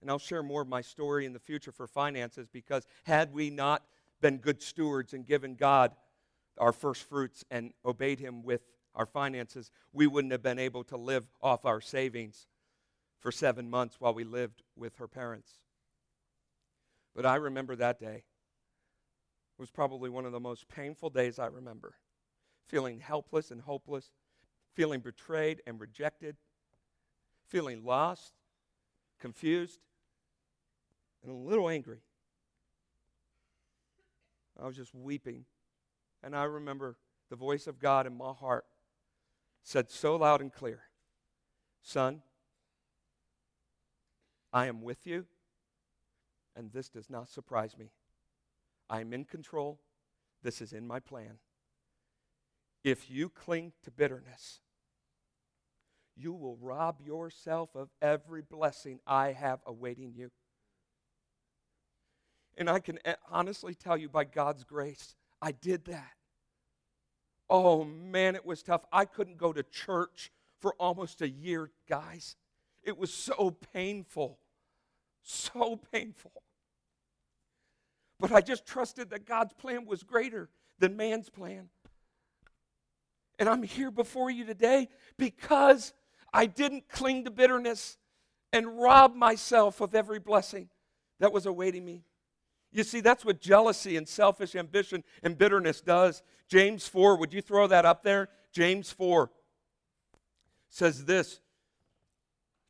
And 0.00 0.10
I'll 0.10 0.18
share 0.18 0.42
more 0.42 0.62
of 0.62 0.68
my 0.68 0.80
story 0.80 1.26
in 1.26 1.32
the 1.32 1.38
future 1.38 1.72
for 1.72 1.86
finances 1.86 2.48
because 2.50 2.86
had 3.04 3.32
we 3.34 3.50
not 3.50 3.82
been 4.20 4.38
good 4.38 4.62
stewards 4.62 5.12
and 5.12 5.26
given 5.26 5.54
God 5.54 5.92
our 6.58 6.72
first 6.72 7.02
fruits 7.08 7.44
and 7.50 7.72
obeyed 7.84 8.18
Him 8.18 8.42
with 8.42 8.62
our 8.94 9.06
finances, 9.06 9.70
we 9.92 10.06
wouldn't 10.06 10.32
have 10.32 10.42
been 10.42 10.58
able 10.58 10.84
to 10.84 10.96
live 10.96 11.26
off 11.42 11.64
our 11.64 11.80
savings 11.80 12.46
for 13.18 13.30
seven 13.30 13.68
months 13.68 13.96
while 13.98 14.14
we 14.14 14.24
lived 14.24 14.62
with 14.76 14.96
her 14.96 15.08
parents. 15.08 15.60
But 17.14 17.26
I 17.26 17.36
remember 17.36 17.76
that 17.76 17.98
day. 17.98 18.24
It 19.58 19.62
was 19.62 19.70
probably 19.70 20.10
one 20.10 20.26
of 20.26 20.32
the 20.32 20.40
most 20.40 20.68
painful 20.68 21.10
days 21.10 21.38
I 21.38 21.46
remember. 21.46 21.94
Feeling 22.66 23.00
helpless 23.00 23.50
and 23.50 23.60
hopeless, 23.60 24.10
feeling 24.74 25.00
betrayed 25.00 25.62
and 25.66 25.80
rejected, 25.80 26.36
feeling 27.48 27.84
lost, 27.84 28.34
confused, 29.18 29.80
and 31.22 31.32
a 31.32 31.34
little 31.34 31.68
angry. 31.70 32.00
I 34.60 34.66
was 34.66 34.76
just 34.76 34.94
weeping. 34.94 35.44
And 36.26 36.34
I 36.34 36.42
remember 36.42 36.96
the 37.30 37.36
voice 37.36 37.68
of 37.68 37.78
God 37.78 38.04
in 38.04 38.18
my 38.18 38.32
heart 38.32 38.64
said 39.62 39.92
so 39.92 40.16
loud 40.16 40.40
and 40.40 40.52
clear 40.52 40.80
Son, 41.82 42.20
I 44.52 44.66
am 44.66 44.82
with 44.82 45.06
you, 45.06 45.26
and 46.56 46.72
this 46.72 46.88
does 46.88 47.08
not 47.08 47.28
surprise 47.28 47.78
me. 47.78 47.92
I 48.90 49.00
am 49.00 49.12
in 49.12 49.24
control. 49.24 49.78
This 50.42 50.60
is 50.60 50.72
in 50.72 50.84
my 50.84 50.98
plan. 50.98 51.38
If 52.82 53.08
you 53.08 53.28
cling 53.28 53.72
to 53.84 53.92
bitterness, 53.92 54.58
you 56.16 56.32
will 56.32 56.56
rob 56.56 57.00
yourself 57.00 57.70
of 57.76 57.88
every 58.02 58.42
blessing 58.42 58.98
I 59.06 59.30
have 59.30 59.60
awaiting 59.64 60.12
you. 60.12 60.32
And 62.58 62.68
I 62.68 62.80
can 62.80 62.98
eh, 63.04 63.14
honestly 63.30 63.74
tell 63.76 63.96
you 63.96 64.08
by 64.08 64.24
God's 64.24 64.64
grace, 64.64 65.14
I 65.40 65.52
did 65.52 65.84
that. 65.84 66.15
Oh 67.48 67.84
man, 67.84 68.34
it 68.34 68.44
was 68.44 68.62
tough. 68.62 68.84
I 68.92 69.04
couldn't 69.04 69.38
go 69.38 69.52
to 69.52 69.62
church 69.62 70.30
for 70.60 70.74
almost 70.74 71.22
a 71.22 71.28
year, 71.28 71.70
guys. 71.88 72.36
It 72.82 72.96
was 72.96 73.12
so 73.12 73.56
painful. 73.72 74.38
So 75.22 75.80
painful. 75.92 76.42
But 78.18 78.32
I 78.32 78.40
just 78.40 78.64
trusted 78.64 79.10
that 79.10 79.26
God's 79.26 79.52
plan 79.52 79.84
was 79.86 80.02
greater 80.02 80.48
than 80.78 80.96
man's 80.96 81.28
plan. 81.28 81.68
And 83.38 83.48
I'm 83.48 83.62
here 83.62 83.90
before 83.90 84.30
you 84.30 84.44
today 84.46 84.88
because 85.18 85.92
I 86.32 86.46
didn't 86.46 86.88
cling 86.88 87.24
to 87.24 87.30
bitterness 87.30 87.98
and 88.52 88.78
rob 88.78 89.14
myself 89.14 89.80
of 89.80 89.94
every 89.94 90.18
blessing 90.18 90.70
that 91.20 91.32
was 91.32 91.44
awaiting 91.44 91.84
me. 91.84 92.04
You 92.72 92.84
see, 92.84 93.00
that's 93.00 93.24
what 93.24 93.40
jealousy 93.40 93.96
and 93.96 94.08
selfish 94.08 94.54
ambition 94.54 95.02
and 95.22 95.38
bitterness 95.38 95.80
does. 95.80 96.22
James 96.48 96.86
4, 96.86 97.16
would 97.16 97.32
you 97.32 97.40
throw 97.40 97.66
that 97.66 97.84
up 97.84 98.02
there? 98.02 98.28
James 98.52 98.90
4 98.90 99.30
says 100.68 101.04
this 101.04 101.40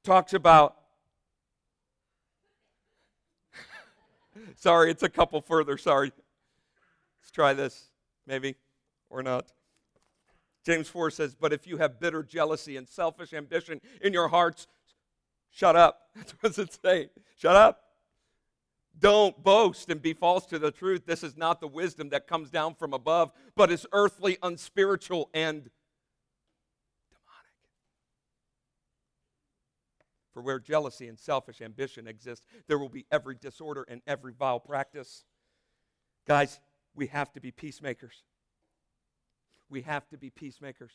talks 0.05 0.33
about 0.33 0.77
sorry, 4.57 4.91
it's 4.91 5.03
a 5.03 5.09
couple 5.09 5.41
further. 5.41 5.77
Sorry. 5.77 6.13
Let's 7.21 7.31
try 7.33 7.55
this, 7.55 7.91
maybe, 8.27 8.55
or 9.11 9.23
not. 9.23 9.47
James 10.65 10.89
4 10.89 11.11
says, 11.11 11.35
But 11.35 11.53
if 11.53 11.67
you 11.67 11.77
have 11.79 12.01
bitter 12.01 12.23
jealousy 12.23 12.77
and 12.77 12.89
selfish 12.89 13.33
ambition 13.33 13.81
in 14.01 14.13
your 14.13 14.29
hearts, 14.29 14.67
shut 15.51 15.77
up. 15.77 16.03
That's 16.15 16.33
what 16.41 16.59
it 16.59 16.79
say. 16.83 17.11
Shut 17.37 17.57
up. 17.57 17.86
Don't 18.99 19.43
boast 19.43 19.91
and 19.91 20.01
be 20.01 20.15
false 20.15 20.47
to 20.47 20.59
the 20.59 20.71
truth. 20.71 21.05
This 21.05 21.23
is 21.23 21.37
not 21.37 21.61
the 21.61 21.69
wisdom 21.69 22.09
that 22.11 22.27
comes 22.27 22.51
down 22.51 22.75
from 22.75 22.95
above, 22.95 23.31
but 23.55 23.71
is 23.71 23.87
earthly, 23.93 24.39
unspiritual, 24.43 25.29
and 25.35 25.65
demonic. 27.11 27.53
For 30.33 30.41
where 30.41 30.59
jealousy 30.59 31.09
and 31.09 31.19
selfish 31.19 31.61
ambition 31.61 32.07
exist, 32.07 32.47
there 32.69 32.79
will 32.79 32.89
be 32.89 33.05
every 33.13 33.35
disorder 33.35 33.85
and 33.89 34.01
every 34.07 34.33
vile 34.33 34.61
practice. 34.61 35.25
Guys, 36.27 36.59
we 36.95 37.09
have 37.09 37.33
to 37.35 37.41
be 37.41 37.51
peacemakers. 37.51 38.25
We 39.69 39.83
have 39.83 40.09
to 40.09 40.17
be 40.17 40.31
peacemakers. 40.31 40.93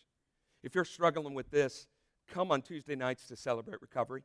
If 0.64 0.74
you're 0.74 0.86
struggling 0.86 1.36
with 1.36 1.52
this, 1.52 1.88
come 2.28 2.52
on 2.52 2.64
Tuesday 2.64 2.95
nights 2.95 3.28
to 3.28 3.36
celebrate 3.36 3.82
recovery. 3.82 4.24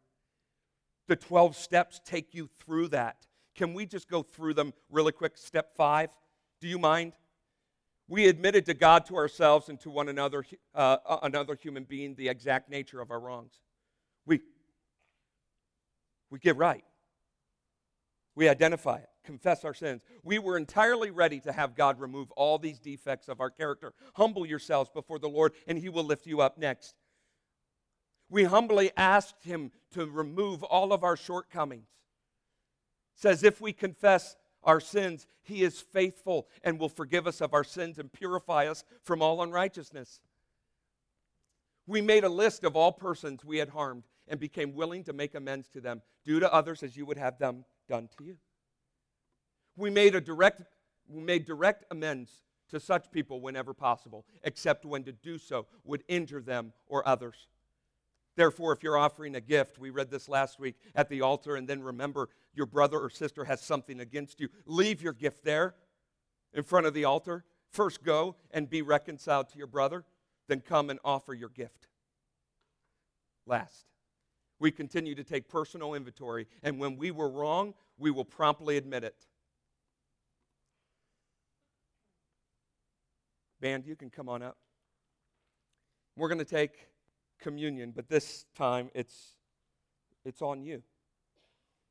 The 1.08 1.16
12 1.16 1.56
steps 1.56 2.00
take 2.04 2.34
you 2.34 2.48
through 2.58 2.88
that. 2.88 3.26
Can 3.56 3.74
we 3.74 3.86
just 3.86 4.08
go 4.08 4.22
through 4.22 4.54
them 4.54 4.72
really 4.90 5.12
quick? 5.12 5.36
Step 5.36 5.74
five. 5.76 6.10
Do 6.60 6.68
you 6.68 6.78
mind? 6.78 7.12
We 8.08 8.28
admitted 8.28 8.66
to 8.66 8.74
God, 8.74 9.06
to 9.06 9.16
ourselves, 9.16 9.68
and 9.68 9.80
to 9.80 9.90
one 9.90 10.08
another, 10.08 10.44
uh, 10.74 10.98
another 11.22 11.56
human 11.60 11.84
being, 11.84 12.14
the 12.14 12.28
exact 12.28 12.70
nature 12.70 13.00
of 13.00 13.10
our 13.10 13.18
wrongs. 13.18 13.54
We, 14.26 14.40
we 16.30 16.38
get 16.38 16.56
right. 16.56 16.84
We 18.36 18.48
identify 18.48 18.98
it, 18.98 19.08
confess 19.24 19.64
our 19.64 19.74
sins. 19.74 20.02
We 20.22 20.38
were 20.38 20.56
entirely 20.56 21.10
ready 21.10 21.40
to 21.40 21.52
have 21.52 21.74
God 21.74 21.98
remove 21.98 22.30
all 22.32 22.58
these 22.58 22.78
defects 22.78 23.28
of 23.28 23.40
our 23.40 23.50
character. 23.50 23.92
Humble 24.14 24.46
yourselves 24.46 24.90
before 24.92 25.18
the 25.18 25.28
Lord, 25.28 25.54
and 25.66 25.78
He 25.78 25.88
will 25.88 26.04
lift 26.04 26.26
you 26.26 26.40
up 26.42 26.58
next. 26.58 26.94
We 28.28 28.44
humbly 28.44 28.92
asked 28.96 29.42
Him 29.42 29.72
to 29.94 30.06
remove 30.06 30.62
all 30.62 30.92
of 30.92 31.02
our 31.02 31.16
shortcomings. 31.16 31.88
Says, 33.16 33.42
if 33.42 33.60
we 33.60 33.72
confess 33.72 34.36
our 34.62 34.78
sins, 34.78 35.26
He 35.42 35.62
is 35.62 35.80
faithful 35.80 36.46
and 36.62 36.78
will 36.78 36.88
forgive 36.88 37.26
us 37.26 37.40
of 37.40 37.54
our 37.54 37.64
sins 37.64 37.98
and 37.98 38.12
purify 38.12 38.66
us 38.66 38.84
from 39.02 39.22
all 39.22 39.42
unrighteousness. 39.42 40.20
We 41.86 42.00
made 42.00 42.24
a 42.24 42.28
list 42.28 42.62
of 42.62 42.76
all 42.76 42.92
persons 42.92 43.44
we 43.44 43.58
had 43.58 43.70
harmed 43.70 44.04
and 44.28 44.38
became 44.38 44.74
willing 44.74 45.02
to 45.04 45.12
make 45.12 45.34
amends 45.34 45.68
to 45.70 45.80
them. 45.80 46.02
Do 46.24 46.40
to 46.40 46.52
others 46.52 46.82
as 46.82 46.96
you 46.96 47.06
would 47.06 47.16
have 47.16 47.38
them 47.38 47.64
done 47.88 48.08
to 48.18 48.24
you. 48.24 48.36
We 49.76 49.90
made 49.90 50.14
a 50.14 50.20
direct 50.20 50.62
we 51.08 51.22
made 51.22 51.44
direct 51.44 51.84
amends 51.90 52.42
to 52.70 52.80
such 52.80 53.12
people 53.12 53.40
whenever 53.40 53.72
possible, 53.72 54.26
except 54.42 54.84
when 54.84 55.04
to 55.04 55.12
do 55.12 55.38
so 55.38 55.66
would 55.84 56.02
injure 56.08 56.42
them 56.42 56.72
or 56.88 57.06
others. 57.06 57.46
Therefore, 58.34 58.72
if 58.72 58.82
you're 58.82 58.98
offering 58.98 59.36
a 59.36 59.40
gift, 59.40 59.78
we 59.78 59.90
read 59.90 60.10
this 60.10 60.28
last 60.28 60.58
week 60.58 60.74
at 60.94 61.08
the 61.08 61.22
altar, 61.22 61.56
and 61.56 61.68
then 61.68 61.82
remember 61.82 62.28
your 62.56 62.66
brother 62.66 62.98
or 62.98 63.10
sister 63.10 63.44
has 63.44 63.60
something 63.60 64.00
against 64.00 64.40
you, 64.40 64.48
leave 64.64 65.02
your 65.02 65.12
gift 65.12 65.44
there 65.44 65.74
in 66.54 66.62
front 66.62 66.86
of 66.86 66.94
the 66.94 67.04
altar. 67.04 67.44
First 67.70 68.02
go 68.02 68.36
and 68.50 68.68
be 68.68 68.82
reconciled 68.82 69.50
to 69.50 69.58
your 69.58 69.66
brother, 69.66 70.04
then 70.48 70.60
come 70.60 70.90
and 70.90 70.98
offer 71.04 71.34
your 71.34 71.50
gift. 71.50 71.88
Last, 73.46 73.86
we 74.58 74.70
continue 74.70 75.14
to 75.14 75.24
take 75.24 75.48
personal 75.48 75.94
inventory, 75.94 76.46
and 76.62 76.78
when 76.78 76.96
we 76.96 77.10
were 77.10 77.28
wrong, 77.28 77.74
we 77.98 78.10
will 78.10 78.24
promptly 78.24 78.76
admit 78.76 79.04
it. 79.04 79.26
Band, 83.60 83.86
you 83.86 83.96
can 83.96 84.10
come 84.10 84.28
on 84.28 84.42
up. 84.42 84.56
We're 86.16 86.28
going 86.28 86.38
to 86.38 86.44
take 86.44 86.88
communion, 87.40 87.92
but 87.94 88.08
this 88.08 88.46
time 88.56 88.90
it's, 88.94 89.36
it's 90.24 90.40
on 90.40 90.62
you. 90.62 90.82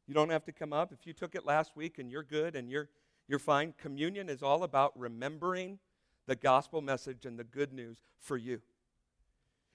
You 0.07 0.13
don't 0.13 0.29
have 0.29 0.45
to 0.45 0.51
come 0.51 0.73
up. 0.73 0.91
If 0.91 1.05
you 1.05 1.13
took 1.13 1.35
it 1.35 1.45
last 1.45 1.75
week 1.75 1.97
and 1.99 2.11
you're 2.11 2.23
good 2.23 2.55
and 2.55 2.69
you're, 2.69 2.89
you're 3.27 3.39
fine, 3.39 3.73
communion 3.77 4.29
is 4.29 4.43
all 4.43 4.63
about 4.63 4.97
remembering 4.97 5.79
the 6.27 6.35
gospel 6.35 6.81
message 6.81 7.25
and 7.25 7.37
the 7.39 7.43
good 7.43 7.73
news 7.73 7.97
for 8.19 8.37
you. 8.37 8.61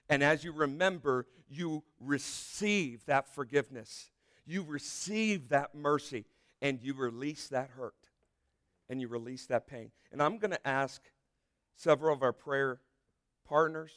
And 0.09 0.23
as 0.23 0.43
you 0.43 0.51
remember, 0.51 1.25
you 1.49 1.83
receive 1.99 3.05
that 3.05 3.27
forgiveness, 3.33 4.09
you 4.45 4.63
receive 4.63 5.49
that 5.49 5.75
mercy, 5.75 6.25
and 6.61 6.81
you 6.81 6.93
release 6.93 7.47
that 7.47 7.69
hurt, 7.77 7.95
and 8.89 9.01
you 9.01 9.07
release 9.07 9.45
that 9.47 9.67
pain. 9.67 9.91
And 10.11 10.21
I'm 10.21 10.37
going 10.37 10.51
to 10.51 10.67
ask 10.67 11.01
several 11.75 12.13
of 12.13 12.23
our 12.23 12.33
prayer 12.33 12.79
partners, 13.47 13.91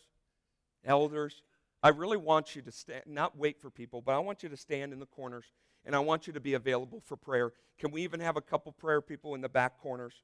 elders, 0.85 1.43
I 1.83 1.89
really 1.91 2.17
want 2.17 2.57
you 2.57 2.63
to 2.63 2.73
stand, 2.73 3.03
not 3.07 3.37
wait 3.37 3.61
for 3.61 3.69
people, 3.69 4.01
but 4.01 4.13
I 4.13 4.19
want 4.19 4.43
you 4.43 4.49
to 4.49 4.57
stand 4.57 4.93
in 4.95 5.01
the 5.01 5.07
corners 5.07 5.45
and 5.85 5.95
I 5.95 5.99
want 5.99 6.27
you 6.27 6.33
to 6.33 6.41
be 6.41 6.55
available 6.55 7.01
for 7.05 7.17
prayer. 7.17 7.53
Can 7.79 7.91
we 7.91 8.03
even 8.03 8.21
have 8.21 8.37
a 8.37 8.41
couple 8.41 8.73
prayer 8.73 9.01
people 9.01 9.35
in 9.35 9.41
the 9.41 9.49
back 9.49 9.79
corners? 9.79 10.23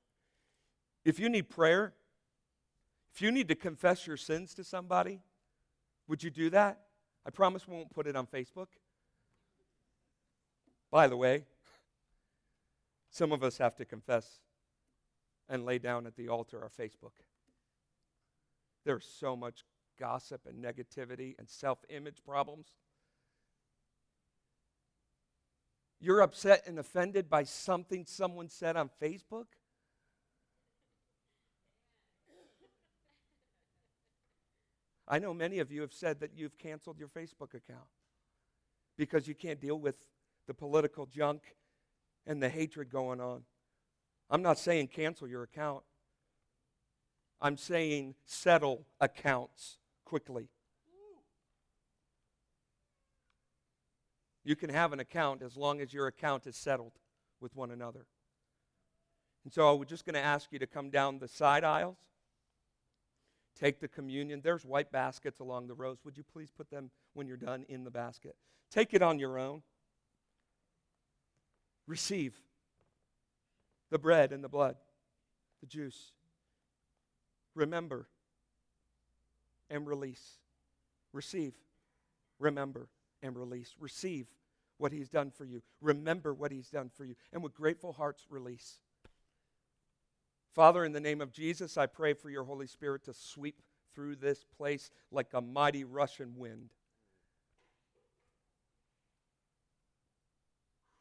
If 1.05 1.19
you 1.19 1.29
need 1.29 1.49
prayer, 1.49 1.95
if 3.15 3.21
you 3.21 3.31
need 3.31 3.49
to 3.49 3.55
confess 3.55 4.07
your 4.07 4.17
sins 4.17 4.55
to 4.55 4.65
somebody, 4.65 5.21
would 6.09 6.23
you 6.23 6.31
do 6.31 6.51
that? 6.51 6.81
I 7.27 7.31
promise 7.31 7.67
we 7.67 7.75
won't 7.75 7.91
put 7.91 8.07
it 8.07 8.17
on 8.17 8.27
Facebook. 8.27 8.69
By 10.91 11.07
the 11.07 11.17
way, 11.17 11.45
some 13.11 13.33
of 13.33 13.43
us 13.43 13.59
have 13.59 13.77
to 13.77 13.85
confess 13.85 14.41
and 15.49 15.65
lay 15.65 15.79
down 15.79 16.07
at 16.07 16.17
the 16.17 16.29
altar 16.29 16.63
our 16.63 16.71
Facebook. 16.71 17.13
There's 18.85 19.05
so 19.05 19.37
much 19.37 19.65
gossip 19.99 20.47
and 20.49 20.65
negativity 20.65 21.35
and 21.39 21.49
self 21.49 21.85
image 21.91 22.23
problems. 22.25 22.69
You're 26.01 26.23
upset 26.23 26.65
and 26.67 26.79
offended 26.79 27.29
by 27.29 27.45
something 27.45 28.07
someone 28.07 28.49
said 28.49 28.77
on 28.77 28.91
Facebook? 29.03 29.47
I 35.07 35.19
know 35.19 35.35
many 35.35 35.59
of 35.59 35.73
you 35.73 35.81
have 35.81 35.93
said 35.93 36.21
that 36.21 36.31
you've 36.35 36.57
canceled 36.57 36.99
your 36.99 37.09
Facebook 37.09 37.53
account 37.55 37.89
because 38.97 39.27
you 39.27 39.35
can't 39.35 39.61
deal 39.61 39.79
with 39.79 39.97
the 40.47 40.55
political 40.55 41.05
junk 41.05 41.43
and 42.27 42.43
the 42.43 42.49
hatred 42.49 42.91
going 42.91 43.21
on. 43.21 43.43
I'm 44.31 44.43
not 44.43 44.59
saying 44.59 44.89
cancel 44.89 45.27
your 45.27 45.43
account. 45.43 45.83
I'm 47.41 47.57
saying 47.57 48.15
settle 48.25 48.87
accounts 49.01 49.79
quickly. 50.05 50.49
You 54.45 54.57
can 54.57 54.71
have 54.71 54.93
an 54.93 55.01
account 55.01 55.43
as 55.43 55.57
long 55.57 55.81
as 55.81 55.93
your 55.93 56.07
account 56.07 56.47
is 56.47 56.57
settled 56.57 56.93
with 57.41 57.55
one 57.55 57.71
another. 57.71 58.07
And 59.45 59.53
so 59.53 59.75
we're 59.75 59.85
just 59.85 60.05
going 60.05 60.15
to 60.15 60.21
ask 60.21 60.53
you 60.53 60.59
to 60.59 60.67
come 60.67 60.91
down 60.91 61.19
the 61.19 61.29
side 61.29 61.65
aisles 61.65 61.99
Take 63.61 63.79
the 63.79 63.89
communion. 63.89 64.41
There's 64.43 64.65
white 64.65 64.91
baskets 64.91 65.41
along 65.41 65.67
the 65.67 65.75
rows. 65.75 65.99
Would 66.05 66.17
you 66.17 66.23
please 66.23 66.51
put 66.51 66.71
them, 66.71 66.91
when 67.13 67.27
you're 67.27 67.37
done, 67.37 67.67
in 67.69 67.85
the 67.85 67.91
basket? 67.91 68.35
Take 68.71 68.95
it 68.95 69.03
on 69.03 69.19
your 69.19 69.39
own. 69.39 69.63
Receive 71.87 72.35
the 73.91 73.99
bread 73.99 74.33
and 74.33 74.43
the 74.43 74.49
blood, 74.49 74.77
the 75.61 75.67
juice. 75.67 76.13
Remember 77.55 78.09
and 79.69 79.87
release. 79.87 80.39
Receive, 81.13 81.53
remember, 82.39 82.89
and 83.23 83.37
release. 83.37 83.75
Receive 83.79 84.27
what 84.79 84.93
He's 84.93 85.09
done 85.09 85.31
for 85.31 85.45
you. 85.45 85.63
Remember 85.81 86.33
what 86.33 86.53
He's 86.53 86.69
done 86.69 86.91
for 86.95 87.05
you. 87.05 87.15
And 87.33 87.43
with 87.43 87.55
grateful 87.55 87.93
hearts, 87.93 88.27
release. 88.31 88.79
Father, 90.55 90.85
in 90.85 90.93
the 90.93 91.01
name 91.01 91.21
of 91.21 91.33
Jesus, 91.33 91.77
I 91.77 91.87
pray 91.87 92.15
for 92.15 92.31
your 92.31 92.45
Holy 92.45 92.67
Spirit 92.67 93.05
to 93.05 93.15
sweep 93.15 93.63
through 93.95 94.17
this 94.17 94.45
place 94.57 94.91
like 95.11 95.29
a 95.35 95.41
mighty 95.41 95.85
Russian 95.85 96.35
wind. 96.37 96.71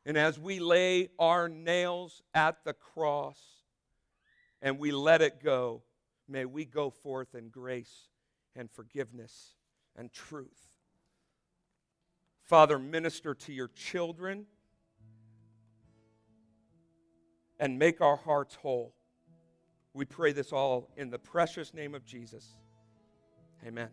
And 0.06 0.18
as 0.18 0.40
we 0.40 0.60
lay 0.60 1.10
our 1.20 1.50
nails 1.50 2.22
at 2.34 2.64
the 2.64 2.74
cross 2.74 3.40
and 4.62 4.80
we 4.80 4.92
let 4.92 5.22
it 5.22 5.44
go, 5.44 5.84
may 6.28 6.46
we 6.46 6.66
go 6.66 6.90
forth 6.90 7.36
in 7.36 7.50
grace 7.50 8.10
and 8.56 8.72
forgiveness 8.72 9.56
and 9.96 10.12
truth. 10.12 10.69
Father, 12.50 12.80
minister 12.80 13.36
to 13.36 13.54
your 13.54 13.68
children 13.68 14.48
and 17.60 17.78
make 17.78 18.02
our 18.02 18.16
hearts 18.16 18.56
whole. 18.56 18.96
We 19.94 20.06
pray 20.06 20.32
this 20.32 20.52
all 20.52 20.90
in 20.98 21.12
the 21.12 21.20
precious 21.20 21.76
name 21.76 21.94
of 21.94 22.08
Jesus. 22.08 22.56
Amen. 23.64 23.90